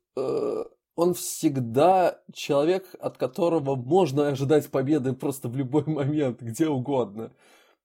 [1.01, 7.33] он всегда человек, от которого можно ожидать победы просто в любой момент, где угодно.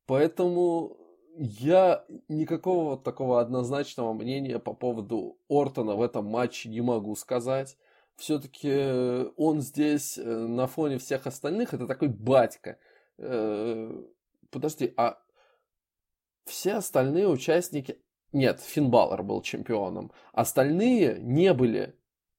[0.06, 0.98] Поэтому
[1.38, 7.78] я никакого такого однозначного мнения по поводу Ортона в этом матче не могу сказать.
[8.18, 12.78] Все-таки он здесь э, на фоне всех остальных это такой батька.
[13.18, 14.04] Э,
[14.52, 15.18] подожди, а
[16.46, 18.00] все остальные участники...
[18.32, 20.12] Нет, Финн Баллар был чемпионом.
[20.34, 21.96] Остальные не были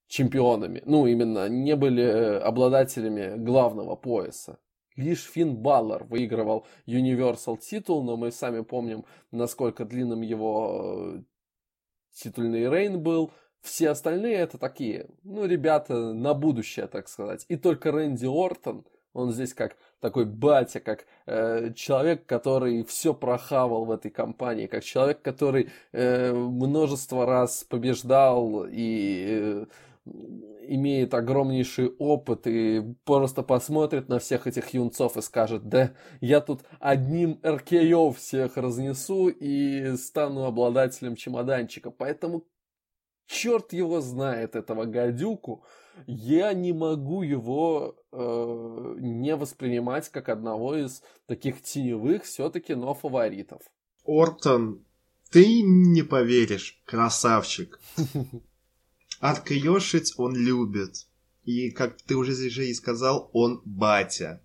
[0.07, 4.59] чемпионами, ну, именно не были э, обладателями главного пояса.
[4.95, 11.23] Лишь Финн Баллар выигрывал Universal титул, но мы сами помним, насколько длинным его э,
[12.13, 13.31] титульный рейн был.
[13.61, 17.45] Все остальные это такие, ну, ребята на будущее, так сказать.
[17.49, 23.85] И только Рэнди Ортон, он здесь как такой батя, как э, человек, который все прохавал
[23.85, 29.65] в этой компании, как человек, который э, множество раз побеждал и э,
[30.67, 36.61] имеет огромнейший опыт и просто посмотрит на всех этих юнцов и скажет, да, я тут
[36.79, 41.89] одним РКО всех разнесу и стану обладателем чемоданчика.
[41.89, 42.45] Поэтому
[43.27, 45.63] черт его знает, этого гадюку,
[46.05, 53.61] я не могу его э, не воспринимать как одного из таких теневых все-таки, но фаворитов.
[54.05, 54.85] Ортон,
[55.31, 57.79] ты не поверишь, красавчик.
[59.19, 61.07] Откаешить он любит.
[61.43, 64.41] И, как ты уже здесь же и сказал, он батя.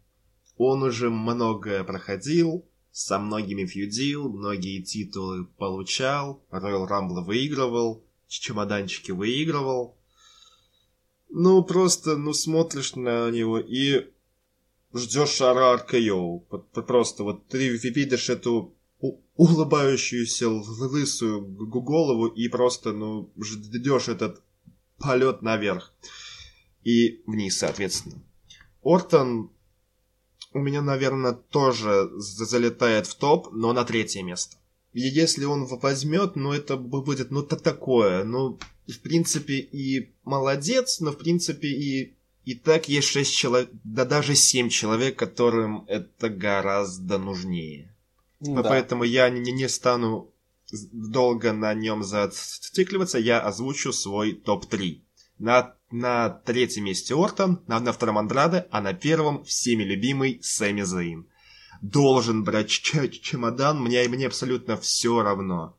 [0.56, 9.96] Он уже многое проходил, со многими фьюдил, многие титулы получал, Royal Rumble выигрывал, чемоданчики выигрывал.
[11.30, 14.10] Ну, просто, ну, смотришь на него и
[14.94, 16.38] ждешь шара РКО.
[16.86, 18.74] Просто вот ты видишь эту
[19.36, 24.42] улыбающуюся лысую голову и просто, ну, ждешь этот
[25.02, 25.92] полет наверх
[26.84, 28.22] и вниз, соответственно.
[28.82, 29.50] Ортон
[30.52, 34.56] у меня, наверное, тоже залетает в топ, но на третье место.
[34.92, 41.00] И если он возьмет, ну это будет, ну то такое, ну в принципе и молодец,
[41.00, 42.14] но в принципе и
[42.44, 47.94] и так есть шесть человек, да даже семь человек, которым это гораздо нужнее.
[48.40, 48.64] Да.
[48.64, 50.31] Поэтому я не, не стану
[50.72, 55.02] долго на нем зацикливаться, я озвучу свой топ-3.
[55.38, 60.82] На, на третьем месте Ортон, на, на втором Андраде, а на первом всеми любимый Сэмми
[60.82, 61.26] Зейн.
[61.80, 65.76] Должен брать чемодан, мне, мне абсолютно все равно.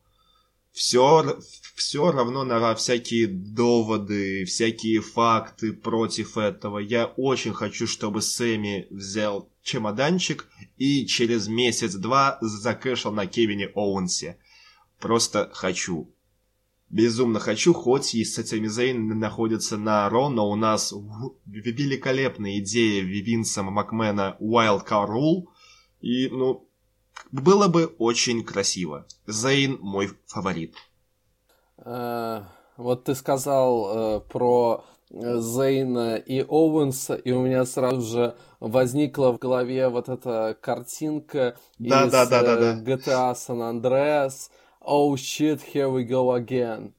[0.72, 1.38] Все,
[1.76, 6.78] все равно на всякие доводы, всякие факты против этого.
[6.78, 14.36] Я очень хочу, чтобы Сэмми взял чемоданчик и через месяц-два закэшил на Кевине Оуэнсе
[15.04, 16.10] просто хочу.
[16.88, 20.94] Безумно хочу, хоть и с этими Зейн находится на Ро, но у нас
[21.44, 25.44] великолепная идея Винса Макмена Wild Card Rule,
[26.00, 26.66] и, ну,
[27.32, 29.06] было бы очень красиво.
[29.26, 30.74] Зейн мой фаворит.
[31.76, 32.44] Uh,
[32.78, 39.38] вот ты сказал uh, про Зейна и Оуэнса, и у меня сразу же возникла в
[39.38, 42.82] голове вот эта картинка да, из да, да, да, да.
[42.82, 44.48] GTA San Andreas
[44.86, 46.92] Oh shit, here we go again.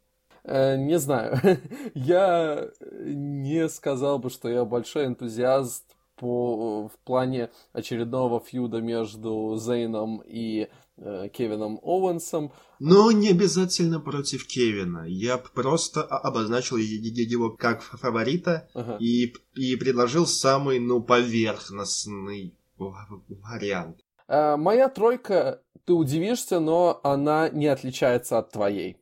[0.43, 1.39] Э, не знаю,
[1.93, 5.83] я не сказал бы, что я большой энтузиаст
[6.15, 10.67] по, в плане очередного фьюда между Зейном и
[10.97, 12.51] э, Кевином Оуэнсом.
[12.79, 15.05] Но не обязательно против Кевина.
[15.07, 18.97] Я просто обозначил его как фаворита ага.
[18.99, 23.99] и, и предложил самый, ну, поверхностный вариант.
[24.27, 28.97] Э, моя тройка, ты удивишься, но она не отличается от твоей.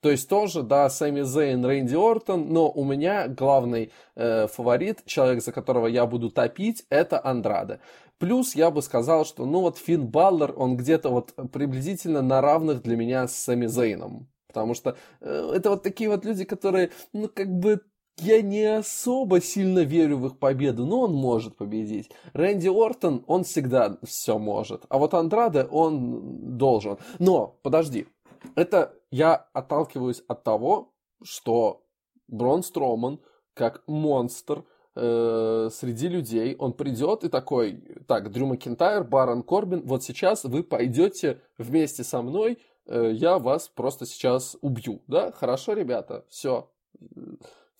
[0.00, 5.42] То есть тоже, да, Сэмми Зейн, Рэнди Ортон, но у меня главный э, фаворит, человек,
[5.42, 7.80] за которого я буду топить, это Андраде.
[8.18, 12.82] Плюс я бы сказал, что, ну вот Финн Баллер, он где-то вот приблизительно на равных
[12.82, 14.28] для меня с Сэмми Зейном.
[14.46, 17.82] Потому что э, это вот такие вот люди, которые, ну как бы
[18.20, 22.10] я не особо сильно верю в их победу, но он может победить.
[22.32, 24.84] Рэнди Ортон, он всегда все может.
[24.88, 26.98] А вот Андраде, он должен.
[27.18, 28.06] Но, подожди,
[28.54, 30.92] это я отталкиваюсь от того,
[31.22, 31.82] что
[32.28, 33.20] Брон Строман,
[33.54, 34.64] как монстр,
[34.94, 40.62] э, среди людей, он придет и такой, так, Дрю Макинтайр, Барон Корбин, вот сейчас вы
[40.62, 45.32] пойдете вместе со мной, э, я вас просто сейчас убью, да?
[45.32, 46.70] Хорошо, ребята, все.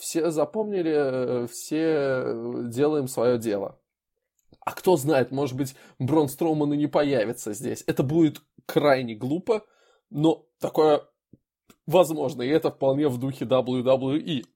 [0.00, 2.24] Все запомнили, все
[2.68, 3.78] делаем свое дело.
[4.60, 7.84] А кто знает, может быть, Брон Строман и не появится здесь.
[7.86, 9.62] Это будет крайне глупо,
[10.08, 11.02] но такое
[11.86, 14.46] возможно, и это вполне в духе WWE.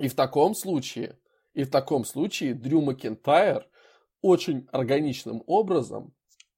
[0.00, 1.16] И в таком случае,
[1.54, 3.68] и в таком случае Дрю Макентайр
[4.20, 6.15] очень органичным образом э,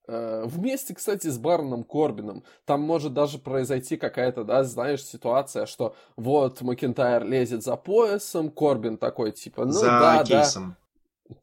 [0.08, 2.42] Вместе, кстати, с Бароном Корбином.
[2.64, 8.96] Там может даже произойти какая-то, да, знаешь, ситуация, что вот Макентайр лезет за поясом, Корбин
[8.96, 10.70] такой, типа, ну за да, кейсом.
[10.70, 10.76] да.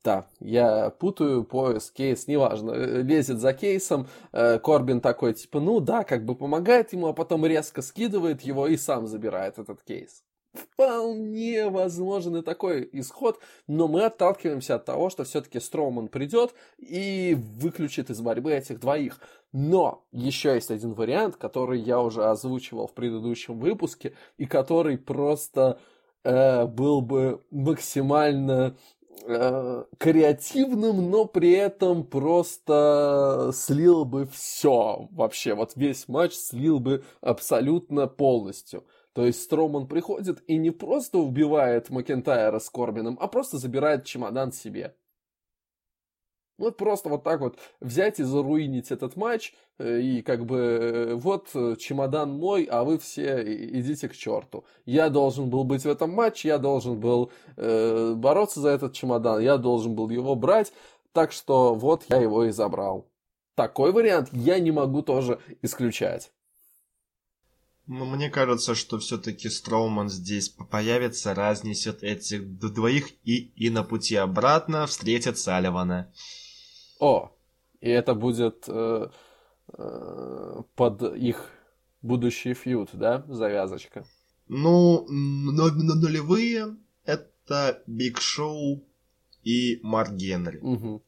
[0.04, 2.72] Да, я путаю пояс, кейс, неважно.
[2.72, 7.14] Э, лезет за кейсом, э, Корбин такой, типа, ну да, как бы помогает ему, а
[7.14, 10.24] потом резко скидывает его и сам забирает этот кейс.
[10.56, 17.38] Вполне возможен и такой исход, но мы отталкиваемся от того, что все-таки Строуман придет и
[17.60, 19.20] выключит из борьбы этих двоих.
[19.52, 25.80] Но еще есть один вариант, который я уже озвучивал в предыдущем выпуске, и который просто
[26.24, 28.76] э, был бы максимально
[29.28, 35.56] Э, креативным, но при этом просто слил бы все вообще.
[35.56, 38.84] Вот весь матч слил бы абсолютно полностью.
[39.16, 44.52] То есть Строман приходит и не просто убивает Макентайра с Корбином, а просто забирает чемодан
[44.52, 44.94] себе.
[46.58, 51.14] Вот просто вот так вот взять и заруинить этот матч, э, и как бы э,
[51.16, 53.42] вот э, чемодан мой, а вы все
[53.80, 54.66] идите к черту.
[54.86, 59.40] Я должен был быть в этом матче, я должен был э, бороться за этот чемодан,
[59.42, 60.74] я должен был его брать,
[61.14, 63.08] так что вот я его и забрал.
[63.56, 66.35] Такой вариант я не могу тоже исключать.
[67.88, 74.16] Ну, мне кажется, что все-таки Строуман здесь появится, разнесет этих двоих и, и на пути
[74.16, 76.12] обратно встретит Салливана.
[77.00, 77.32] О,
[77.82, 79.10] и это будет э,
[79.78, 81.52] э, под их
[82.02, 84.06] будущий фьюд, да, завязочка?
[84.48, 88.84] Ну, но, но нулевые это Биг Шоу
[89.44, 90.58] и Марк Генри.
[90.58, 91.05] Угу.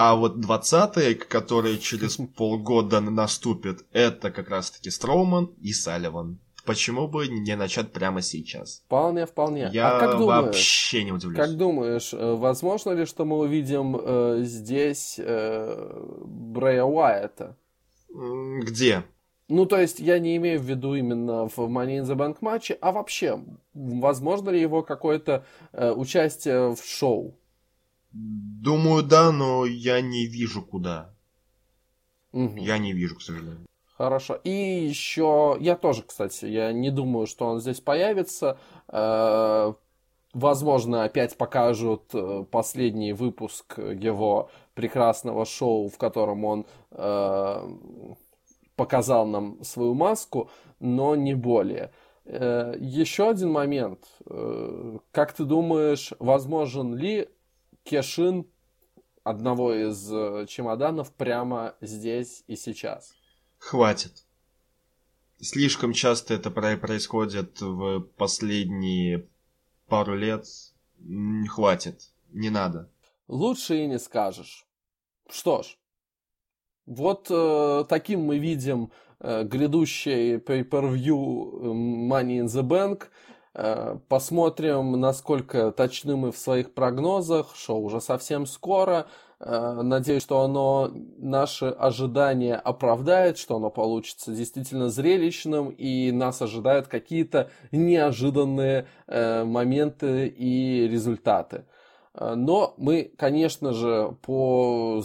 [0.00, 7.26] А вот двадцатые, которые через полгода наступят, это как раз-таки Строуман и Салливан почему бы
[7.26, 8.82] не начать прямо сейчас?
[8.86, 9.70] Вполне, вполне.
[9.72, 11.38] Я а как думаешь, вообще не удивлюсь.
[11.38, 17.56] Как думаешь, э, возможно ли, что мы увидим э, здесь э, Брэя Уайта?
[18.10, 19.02] Где?
[19.48, 22.76] Ну, то есть, я не имею в виду именно в Money in the Bank матче,
[22.82, 23.42] а вообще,
[23.72, 27.38] возможно ли его какое-то э, участие в шоу?
[28.12, 31.14] Думаю, да, но я не вижу куда.
[32.32, 32.56] Угу.
[32.56, 33.66] Я не вижу, к сожалению.
[33.98, 34.38] Хорошо.
[34.44, 38.56] И еще, я тоже, кстати, я не думаю, что он здесь появится.
[38.86, 39.72] Э,
[40.32, 47.68] возможно, опять покажут э, последний выпуск его прекрасного шоу, в котором он э,
[48.76, 50.48] показал нам свою маску,
[50.78, 51.90] но не более.
[52.24, 54.06] Еще один момент.
[55.12, 57.26] Как ты думаешь, возможен ли
[57.88, 58.46] кешин
[59.24, 63.14] одного из чемоданов прямо здесь и сейчас?
[63.58, 64.24] Хватит.
[65.40, 69.28] слишком часто это происходит в последние
[69.86, 70.46] пару лет.
[71.48, 72.90] Хватит, не надо.
[73.28, 74.66] Лучше и не скажешь.
[75.30, 75.76] Что ж,
[76.86, 78.90] вот э, таким мы видим
[79.20, 81.66] э, грядущий pay-per-view э,
[82.10, 83.08] Money in the Bank.
[83.60, 87.56] Э, посмотрим, насколько точны мы в своих прогнозах.
[87.56, 89.08] Шоу уже совсем скоро.
[89.40, 96.86] Э, надеюсь, что оно наши ожидания оправдает, что оно получится действительно зрелищным, и нас ожидают
[96.86, 101.64] какие-то неожиданные э, моменты и результаты.
[102.14, 105.02] Но мы, конечно же, по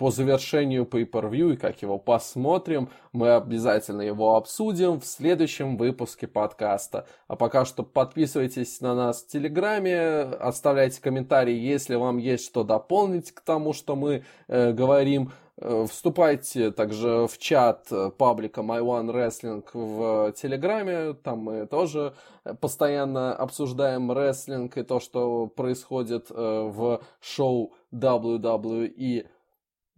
[0.00, 7.06] по завершению pay-per-view и как его посмотрим, мы обязательно его обсудим в следующем выпуске подкаста.
[7.28, 13.32] А пока что подписывайтесь на нас в Телеграме, оставляйте комментарии, если вам есть что дополнить
[13.32, 15.32] к тому, что мы э, говорим.
[15.58, 17.86] Э, вступайте также в чат
[18.16, 22.14] паблика My One Wrestling в Телеграме, там мы тоже
[22.62, 29.26] постоянно обсуждаем рестлинг и то, что происходит э, в шоу WWE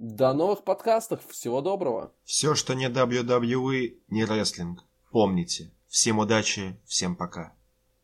[0.02, 1.20] до новых подкастов.
[1.28, 2.12] Всего доброго.
[2.24, 4.84] Все, что не WWE, не рестлинг.
[5.12, 5.70] Помните.
[5.86, 7.54] Всем удачи, всем пока.